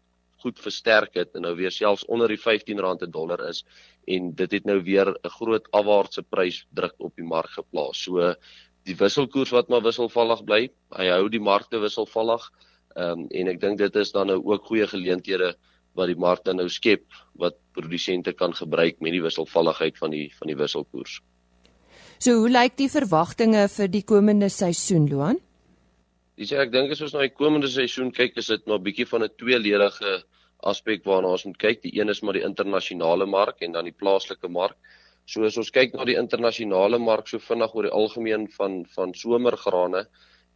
goed 0.43 0.59
versterk 0.63 1.15
het 1.15 1.35
en 1.35 1.47
nou 1.47 1.55
weer 1.59 1.73
selfs 1.75 2.07
onder 2.07 2.29
die 2.29 2.39
R15 2.39 2.79
'n 2.79 3.11
dollar 3.11 3.49
is 3.49 3.65
en 4.07 4.35
dit 4.35 4.53
het 4.53 4.65
nou 4.65 4.83
weer 4.83 5.09
'n 5.09 5.35
groot 5.39 5.69
afwaartse 5.71 6.23
prysdruk 6.23 6.95
op 6.99 7.15
die 7.17 7.25
mark 7.25 7.51
geplaas. 7.51 8.03
So 8.03 8.35
die 8.85 8.97
wisselkoers 8.97 9.51
wat 9.51 9.69
maar 9.69 9.83
wisselvallig 9.83 10.45
bly, 10.45 10.71
hy 10.97 11.09
hou 11.09 11.29
die 11.29 11.41
markte 11.41 11.79
wisselvallig. 11.79 12.51
Ehm 12.97 13.21
um, 13.21 13.27
en 13.31 13.49
ek 13.49 13.61
dink 13.61 13.79
dit 13.79 13.97
is 13.97 14.13
dan 14.13 14.27
nou 14.27 14.41
ook 14.45 14.65
goeie 14.65 14.87
geleenthede 14.87 15.55
wat 15.95 16.07
die 16.07 16.19
markte 16.19 16.55
nou 16.55 16.69
skep 16.69 17.05
wat 17.35 17.59
produsente 17.73 18.33
kan 18.33 18.55
gebruik 18.55 19.01
met 19.01 19.13
die 19.13 19.23
wisselvalligheid 19.23 19.99
van 19.99 20.11
die 20.11 20.29
van 20.39 20.49
die 20.49 20.57
wisselkoers. 20.57 21.21
So 22.19 22.41
hoe 22.41 22.51
lyk 22.51 22.77
die 22.77 22.89
verwagtinge 22.91 23.69
vir 23.69 23.89
die 23.89 24.03
komende 24.03 24.49
seisoen, 24.49 25.07
Loan? 25.11 25.39
Dis 26.39 26.53
ek 26.55 26.69
dink 26.71 26.93
as 26.95 27.01
ons 27.03 27.17
na 27.17 27.25
die 27.25 27.35
komende 27.35 27.67
seisoen 27.67 28.13
kyk, 28.15 28.37
is 28.39 28.49
dit 28.53 28.69
maar 28.71 28.79
bietjie 28.79 29.07
van 29.11 29.25
'n 29.27 29.35
tweeledige 29.43 30.11
aspek 30.71 31.01
waarna 31.09 31.33
ons 31.35 31.45
moet 31.47 31.57
kyk. 31.59 31.81
Die 31.83 31.99
een 31.99 32.13
is 32.13 32.21
maar 32.23 32.37
die 32.39 32.45
internasionale 32.47 33.27
mark 33.27 33.63
en 33.67 33.73
dan 33.75 33.89
die 33.89 33.97
plaaslike 34.03 34.49
mark. 34.49 34.77
So 35.27 35.43
as 35.49 35.57
ons 35.59 35.73
kyk 35.75 35.97
na 35.97 36.05
die 36.07 36.15
internasionale 36.15 37.01
mark 37.03 37.27
so 37.27 37.43
vinnig 37.43 37.75
oor 37.75 37.89
die 37.89 37.97
algemeen 38.01 38.47
van 38.55 38.85
van 38.95 39.15
somergrane 39.15 40.05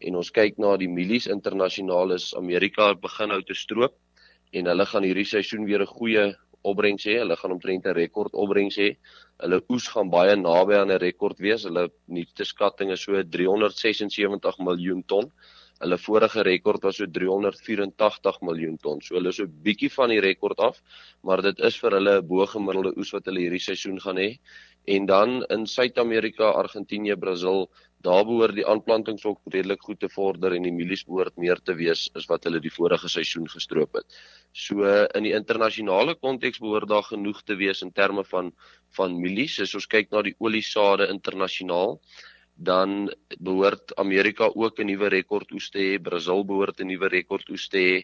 en 0.07 0.19
ons 0.21 0.31
kyk 0.31 0.61
na 0.63 0.77
die 0.77 0.89
mielies 0.89 1.27
internasionaal 1.27 2.15
is 2.15 2.33
Amerika 2.39 2.95
begin 2.95 3.35
nou 3.35 3.41
te 3.43 3.55
stroop 3.55 3.97
en 4.53 4.71
hulle 4.71 4.87
gaan 4.87 5.03
hierdie 5.03 5.27
seisoen 5.27 5.67
weer 5.67 5.83
'n 5.83 5.95
goeie 5.99 6.37
opbrengs 6.63 7.09
hê. 7.11 7.19
Hulle 7.25 7.37
gaan 7.37 7.57
omtrent 7.57 7.87
'n 7.87 7.99
rekord 7.99 8.35
opbrengs 8.35 8.79
hê. 8.79 8.95
Hulle 9.43 9.61
oes 9.69 9.89
gaan 9.89 10.11
baie 10.11 10.37
naby 10.37 10.79
aan 10.79 10.93
'n 10.93 11.03
rekord 11.03 11.41
wees. 11.41 11.65
Hulle 11.65 11.91
nuutste 12.07 12.45
skatting 12.45 12.93
is 12.93 13.03
so 13.03 13.21
376 13.21 14.59
miljoen 14.59 15.03
ton. 15.07 15.33
Hulle 15.83 15.99
vorige 15.99 16.43
rekord 16.47 16.85
was 16.87 16.97
so 16.97 17.07
384 17.07 18.43
miljoen 18.49 18.77
ton. 18.79 19.01
So 19.03 19.17
hulle 19.19 19.29
is 19.29 19.37
so 19.37 19.45
'n 19.45 19.63
bietjie 19.65 19.91
van 19.91 20.11
die 20.15 20.21
rekord 20.21 20.59
af, 20.59 20.83
maar 21.23 21.43
dit 21.43 21.59
is 21.61 21.77
vir 21.77 21.91
hulle 21.99 22.19
'n 22.19 22.27
bo-gemiddelde 22.27 22.97
oes 22.97 23.13
wat 23.13 23.27
hulle 23.27 23.41
hierdie 23.41 23.67
seisoen 23.69 23.99
gaan 24.01 24.17
hê. 24.17 24.39
En 24.87 25.07
dan 25.07 25.45
in 25.45 25.67
Suid-Amerika, 25.67 26.45
Argentinië, 26.45 27.17
Brasil, 27.17 27.69
daar 28.03 28.25
behoort 28.27 28.57
die 28.59 28.67
aanplantings 28.67 29.25
ook 29.25 29.39
redelik 29.55 29.83
goed 29.87 30.01
te 30.01 30.09
vorder 30.11 30.57
en 30.57 30.65
die 30.67 30.73
mielies 30.75 31.05
behoort 31.07 31.37
meer 31.39 31.61
te 31.63 31.75
wees 31.79 32.09
as 32.19 32.27
wat 32.27 32.49
hulle 32.49 32.61
die 32.61 32.73
vorige 32.75 33.09
seisoen 33.09 33.47
gestroop 33.49 33.95
het. 33.95 34.17
So 34.53 34.83
in 35.15 35.23
die 35.29 35.35
internasionale 35.39 36.17
konteks 36.19 36.59
behoort 36.59 36.91
daar 36.91 37.07
genoeg 37.07 37.45
te 37.47 37.55
wees 37.61 37.83
in 37.87 37.93
terme 37.93 38.25
van 38.25 38.53
van 38.97 39.15
mielies. 39.21 39.61
As 39.63 39.75
ons 39.75 39.87
kyk 39.87 40.11
na 40.13 40.23
die 40.23 40.35
oliesade 40.39 41.07
internasionaal, 41.09 42.01
dan 42.69 43.11
behoort 43.41 43.95
Amerika 44.05 44.45
ook 44.55 44.79
'n 44.81 44.87
nuwe 44.91 45.09
rekord 45.09 45.49
oes 45.53 45.71
te 45.71 45.79
hê, 45.79 45.99
Brasil 46.03 46.45
behoort 46.45 46.81
'n 46.81 46.87
nuwe 46.93 47.09
rekord 47.09 47.47
oes 47.51 47.69
te 47.69 47.79
hê. 47.89 47.97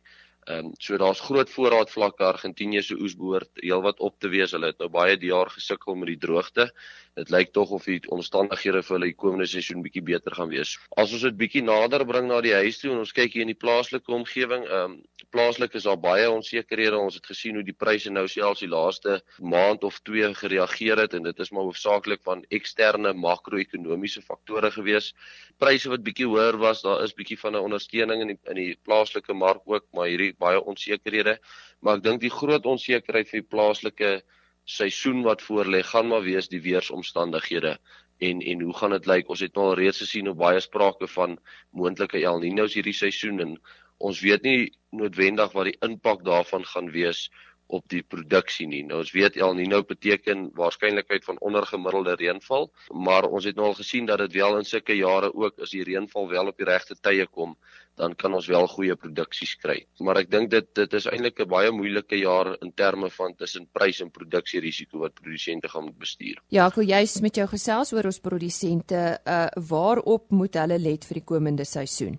Ehm 0.49 0.65
um, 0.65 0.73
so 0.79 0.97
daar's 0.97 1.21
groot 1.21 1.51
voorraadvlakke 1.51 2.25
Argentinië 2.25 2.83
se 2.83 2.95
oes 2.97 3.17
behoort 3.17 3.51
heelwat 3.61 3.99
op 4.01 4.15
te 4.19 4.29
wees. 4.33 4.55
Hulle 4.57 4.71
het 4.73 4.79
nou 4.79 4.89
baie 4.89 5.17
die 5.17 5.29
jaar 5.29 5.51
gesukkel 5.53 5.95
met 5.95 6.09
die 6.09 6.21
droogte. 6.23 6.71
Dit 7.19 7.31
lyk 7.35 7.53
tog 7.53 7.71
of 7.77 7.85
die 7.85 7.99
omstandighede 8.15 8.81
vir 8.87 8.95
hulle 8.97 9.11
die 9.11 9.19
komende 9.19 9.49
seisoen 9.51 9.83
bietjie 9.85 10.05
beter 10.07 10.33
gaan 10.39 10.49
wees. 10.49 10.77
As 10.97 11.13
ons 11.13 11.27
dit 11.27 11.37
bietjie 11.37 11.65
nader 11.67 12.07
bring 12.07 12.31
na 12.31 12.41
die 12.41 12.55
huis 12.55 12.79
toe 12.81 12.95
en 12.95 13.03
ons 13.03 13.13
kyk 13.13 13.35
hier 13.35 13.45
in 13.45 13.53
die 13.53 13.59
plaaslike 13.59 14.15
omgewing, 14.21 14.65
ehm 14.69 14.97
um, 14.97 14.99
plaaslik 15.29 15.75
is 15.77 15.85
daar 15.85 15.99
baie 16.01 16.31
onsekerhede. 16.31 16.97
Ons 16.97 17.19
het 17.19 17.27
gesien 17.29 17.59
hoe 17.59 17.65
die 17.67 17.77
pryse 17.77 18.09
nou 18.09 18.25
selfs 18.33 18.63
die 18.65 18.71
laaste 18.71 19.19
maand 19.45 19.85
of 19.85 19.99
twee 20.09 20.31
gereageer 20.41 21.03
het 21.03 21.17
en 21.19 21.27
dit 21.27 21.43
is 21.45 21.51
maar 21.53 21.67
hoofsaaklik 21.69 22.23
van 22.25 22.45
eksterne 22.55 23.13
makro-ekonomiese 23.13 24.23
faktore 24.25 24.71
gewees. 24.73 25.13
Pryse 25.61 25.93
wat 25.93 26.07
bietjie 26.07 26.31
hoër 26.31 26.57
was, 26.63 26.81
daar 26.87 27.03
is 27.05 27.13
bietjie 27.19 27.39
van 27.43 27.57
'n 27.57 27.67
ondersteuning 27.69 28.25
in 28.25 28.33
die 28.33 28.39
in 28.49 28.57
die 28.63 28.79
plaaslike 28.89 29.35
mark 29.35 29.63
ook, 29.67 29.85
maar 29.93 30.09
hierdie 30.09 30.33
baie 30.39 30.61
onsekerhede. 30.61 31.39
Maar 31.81 31.99
ek 32.01 32.05
dink 32.09 32.21
die 32.25 32.35
groot 32.35 32.67
onsekerheid 32.67 33.31
vir 33.31 33.43
die 33.43 33.51
plaaslike 33.55 34.13
seisoen 34.69 35.23
wat 35.25 35.43
voorlê 35.43 35.83
gaan 35.83 36.11
maar 36.11 36.27
wees 36.27 36.51
die 36.53 36.61
weeromstandighede 36.63 37.79
en 38.19 38.41
en 38.41 38.61
hoe 38.61 38.75
gaan 38.75 38.91
dit 38.91 39.07
lyk? 39.07 39.29
Ons 39.29 39.41
het 39.41 39.55
nou 39.55 39.67
al 39.71 39.77
reeds 39.79 40.03
gesien 40.03 40.27
hoe 40.27 40.37
baie 40.39 40.61
sprake 40.61 41.07
van 41.15 41.39
moontlike 41.71 42.23
El 42.31 42.41
Niño's 42.43 42.75
hierdie 42.75 42.97
seisoen 42.97 43.41
en 43.45 43.53
ons 43.99 44.21
weet 44.23 44.43
nie 44.47 44.73
noodwendig 44.91 45.55
wat 45.55 45.71
die 45.71 45.79
impak 45.87 46.25
daarvan 46.27 46.67
gaan 46.67 46.91
wees 46.95 47.29
op 47.69 47.85
die 47.93 48.03
produksie 48.03 48.67
nie. 48.67 48.83
Nou 48.89 49.03
ons 49.05 49.13
weet 49.13 49.37
El 49.37 49.55
Niño 49.55 49.83
beteken 49.87 50.49
waarskynlikheid 50.57 51.27
van 51.29 51.39
ondergemiddelde 51.45 52.17
reënval, 52.19 52.71
maar 53.07 53.29
ons 53.29 53.45
het 53.45 53.57
nou 53.57 53.69
al 53.71 53.79
gesien 53.79 54.09
dat 54.09 54.23
dit 54.25 54.39
wel 54.41 54.59
in 54.59 54.65
sulke 54.67 54.97
jare 54.97 55.31
ook 55.35 55.61
as 55.63 55.75
die 55.77 55.85
reënval 55.85 56.31
wel 56.33 56.51
op 56.51 56.59
die 56.59 56.67
regte 56.69 56.97
tye 57.01 57.27
kom, 57.27 57.55
dan 57.99 58.15
kan 58.17 58.35
ons 58.35 58.47
wel 58.51 58.67
goeie 58.71 58.97
produksies 58.97 59.57
kry. 59.63 59.81
Maar 60.05 60.23
ek 60.23 60.31
dink 60.31 60.51
dit 60.55 60.69
dit 60.75 60.95
is 60.95 61.09
eintlik 61.11 61.41
'n 61.41 61.49
baie 61.49 61.71
moeilike 61.71 62.21
jaar 62.21 62.55
in 62.63 62.73
terme 62.73 63.11
van 63.11 63.35
tussen 63.35 63.67
prys 63.73 64.01
en 64.01 64.11
produksierisiko 64.11 64.99
wat 64.99 65.15
produsente 65.15 65.69
gaan 65.69 65.85
moet 65.85 65.99
bestuur. 65.99 66.41
Ja, 66.49 66.67
ek 66.67 66.75
wil 66.75 66.87
juist 66.87 67.21
met 67.23 67.37
jou 67.37 67.47
gesels 67.47 67.93
oor 67.93 68.05
ons 68.05 68.21
produsente, 68.21 69.19
uh 69.27 69.49
waarop 69.69 70.31
moet 70.31 70.55
hulle 70.55 70.79
let 70.79 71.05
vir 71.05 71.15
die 71.15 71.25
komende 71.25 71.65
seisoen? 71.65 72.19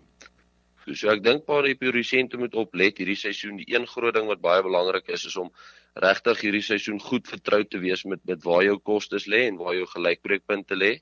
toe. 0.90 0.98
So 0.98 1.12
ek 1.14 1.24
dink 1.24 1.46
paar 1.48 1.68
die 1.68 1.78
produsente 1.78 2.40
moet 2.42 2.56
oplet 2.58 3.00
hierdie 3.00 3.18
seisoen. 3.20 3.60
Die 3.62 3.70
een 3.74 3.88
groot 3.88 4.16
ding 4.18 4.30
wat 4.30 4.42
baie 4.42 4.64
belangrik 4.66 5.10
is 5.14 5.26
is 5.30 5.38
om 5.38 5.52
regtig 6.00 6.42
hierdie 6.46 6.66
seisoen 6.66 7.00
goed 7.02 7.28
vertroud 7.28 7.70
te 7.70 7.82
wees 7.82 8.06
met 8.06 8.22
met 8.26 8.44
waar 8.46 8.64
jou 8.66 8.78
kostes 8.80 9.28
lê 9.28 9.48
en 9.48 9.60
waar 9.62 9.76
jou 9.78 9.88
gelykbreekpunte 9.96 10.78
lê 10.78 11.00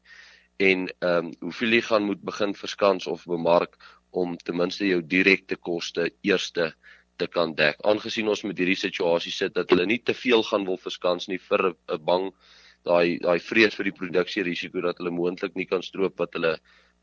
en 0.58 0.88
ehm 0.88 1.28
um, 1.28 1.34
hoeveel 1.46 1.78
jy 1.78 1.82
gaan 1.86 2.08
moet 2.10 2.22
begin 2.26 2.56
verskans 2.58 3.08
of 3.08 3.26
bemark 3.30 3.78
om 4.22 4.38
ten 4.38 4.58
minste 4.58 4.88
jou 4.88 5.02
direkte 5.02 5.58
koste 5.70 6.10
eerste 6.26 6.72
te 7.18 7.28
kan 7.28 7.54
dek. 7.58 7.80
Aangesien 7.86 8.30
ons 8.30 8.44
met 8.46 8.58
hierdie 8.58 8.78
situasie 8.78 9.34
sit 9.34 9.56
dat 9.58 9.70
hulle 9.74 9.88
nie 9.90 10.00
te 10.06 10.14
veel 10.18 10.44
gaan 10.50 10.66
wil 10.70 10.78
verskans 10.82 11.28
nie 11.28 11.40
vir 11.50 11.74
'n 11.74 12.04
bang 12.10 12.32
daai 12.86 13.20
daai 13.20 13.40
vrees 13.40 13.76
vir 13.76 13.90
die 13.90 13.98
produksierisiko 14.00 14.82
dat 14.82 15.00
hulle 15.02 15.12
moontlik 15.12 15.56
nie 15.56 15.66
kan 15.66 15.82
stroop 15.84 16.20
wat 16.20 16.34
hulle 16.38 16.58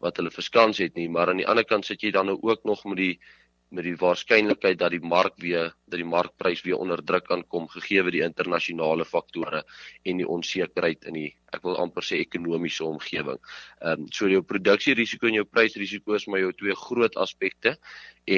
wat 0.05 0.17
hulle 0.19 0.31
verskans 0.31 0.79
het 0.79 0.97
nie, 0.99 1.09
maar 1.09 1.31
aan 1.31 1.41
die 1.41 1.49
ander 1.49 1.65
kant 1.65 1.87
sit 1.87 2.03
jy 2.03 2.11
dan 2.11 2.27
nou 2.27 2.39
ook 2.43 2.65
nog 2.65 2.85
met 2.85 2.97
die 2.97 3.21
met 3.75 3.87
die 3.87 3.97
waarskynlikheid 3.99 4.79
dat 4.79 4.93
die 4.95 5.03
mark 5.03 5.37
weer 5.43 5.73
dat 5.91 5.99
die 6.01 6.09
markprys 6.09 6.63
weer 6.65 6.79
onder 6.81 7.03
druk 7.05 7.27
kan 7.29 7.43
kom 7.51 7.67
gegee 7.69 8.03
die 8.15 8.23
internasionale 8.25 9.05
faktore 9.05 9.63
en 10.05 10.21
die 10.23 10.29
onsekerheid 10.29 11.05
in 11.11 11.19
die 11.19 11.31
ek 11.55 11.63
wil 11.67 11.77
amper 11.79 12.03
sê 12.03 12.19
ekonomiese 12.23 12.85
omgewing. 12.87 13.39
Ehm 13.81 14.05
um, 14.05 14.09
so 14.11 14.29
jou 14.31 14.43
produksierisiko 14.43 15.29
en 15.29 15.39
jou 15.39 15.47
prysrisiko 15.47 16.17
is 16.19 16.27
maar 16.27 16.43
jou 16.43 16.53
twee 16.63 16.75
groot 16.87 17.17
aspekte 17.27 17.77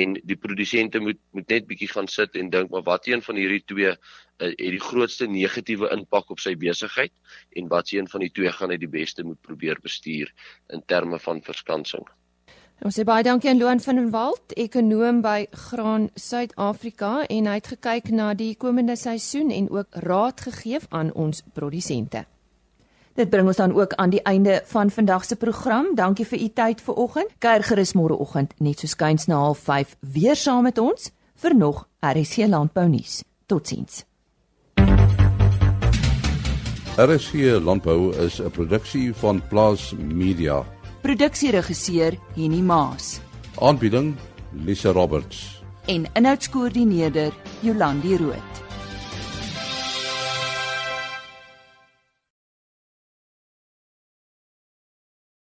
en 0.00 0.16
die 0.32 0.38
produsente 0.40 1.00
moet 1.00 1.20
moet 1.36 1.48
net 1.54 1.68
bietjie 1.70 1.90
gaan 1.92 2.10
sit 2.12 2.36
en 2.36 2.50
dink 2.50 2.72
maar 2.74 2.84
wat 2.90 3.08
een 3.08 3.22
van 3.22 3.40
hierdie 3.40 3.64
twee 3.64 3.92
uh, 3.92 3.96
het 4.50 4.58
die 4.76 4.84
grootste 4.90 5.30
negatiewe 5.30 5.92
impak 5.96 6.30
op 6.34 6.42
sy 6.44 6.56
besigheid 6.66 7.12
en 7.56 7.72
wat 7.72 7.92
een 7.92 8.08
van 8.12 8.26
die 8.26 8.32
twee 8.40 8.52
gaan 8.52 8.74
hy 8.74 8.80
die 8.82 8.94
beste 9.00 9.24
moet 9.24 9.40
probeer 9.40 9.80
bestuur 9.82 10.32
in 10.74 10.84
terme 10.86 11.18
van 11.28 11.42
verskansing. 11.42 12.04
Ons 12.84 12.98
sê 12.98 13.06
baie 13.08 13.24
dankie 13.24 13.48
aan 13.48 13.58
Loan 13.58 13.80
van 13.80 13.96
den 13.96 14.10
Walt, 14.12 14.52
ekonoom 14.52 15.22
by 15.24 15.46
Graan 15.50 16.10
Suid-Afrika 16.14 17.22
en 17.24 17.46
hy 17.48 17.54
het 17.56 17.70
gekyk 17.72 18.10
na 18.12 18.34
die 18.36 18.52
komende 18.60 18.98
seisoen 19.00 19.48
en 19.50 19.70
ook 19.72 19.96
raad 20.04 20.42
gegee 20.44 20.82
aan 20.90 21.12
ons 21.16 21.40
produsente. 21.56 22.26
Dit 23.16 23.32
bring 23.32 23.48
ons 23.48 23.56
dan 23.56 23.72
ook 23.72 23.96
aan 23.96 24.12
die 24.12 24.20
einde 24.28 24.60
van 24.68 24.90
vandag 24.90 25.24
se 25.24 25.36
program. 25.40 25.94
Dankie 25.96 26.26
vir 26.26 26.42
u 26.42 26.48
tyd 26.48 26.84
vanoggend. 26.84 27.32
Kuier 27.38 27.64
gerus 27.64 27.94
môreoggend 27.96 28.52
net 28.60 28.84
so 28.84 28.86
skuins 28.86 29.24
na 29.26 29.40
05:30 29.54 29.96
weer 30.00 30.36
saam 30.36 30.62
met 30.62 30.78
ons 30.78 31.10
vir 31.34 31.56
nog 31.56 31.88
RSC 32.00 32.44
landbou 32.46 32.88
nuus. 32.88 33.22
Totsiens. 33.46 34.04
RSC 36.96 37.60
landbou 37.60 38.12
is 38.16 38.40
'n 38.40 38.50
produksie 38.50 39.14
van 39.14 39.42
Plaas 39.48 39.94
Media 39.96 40.75
Produksieregisseur 41.02 42.16
Henny 42.34 42.62
Maas. 42.62 43.20
Aanbieding 43.60 44.16
Lisa 44.64 44.92
Roberts. 44.92 45.62
En 45.86 46.08
inhoudskoördineerder 46.14 47.32
Jolandi 47.62 48.16
Root. 48.16 48.65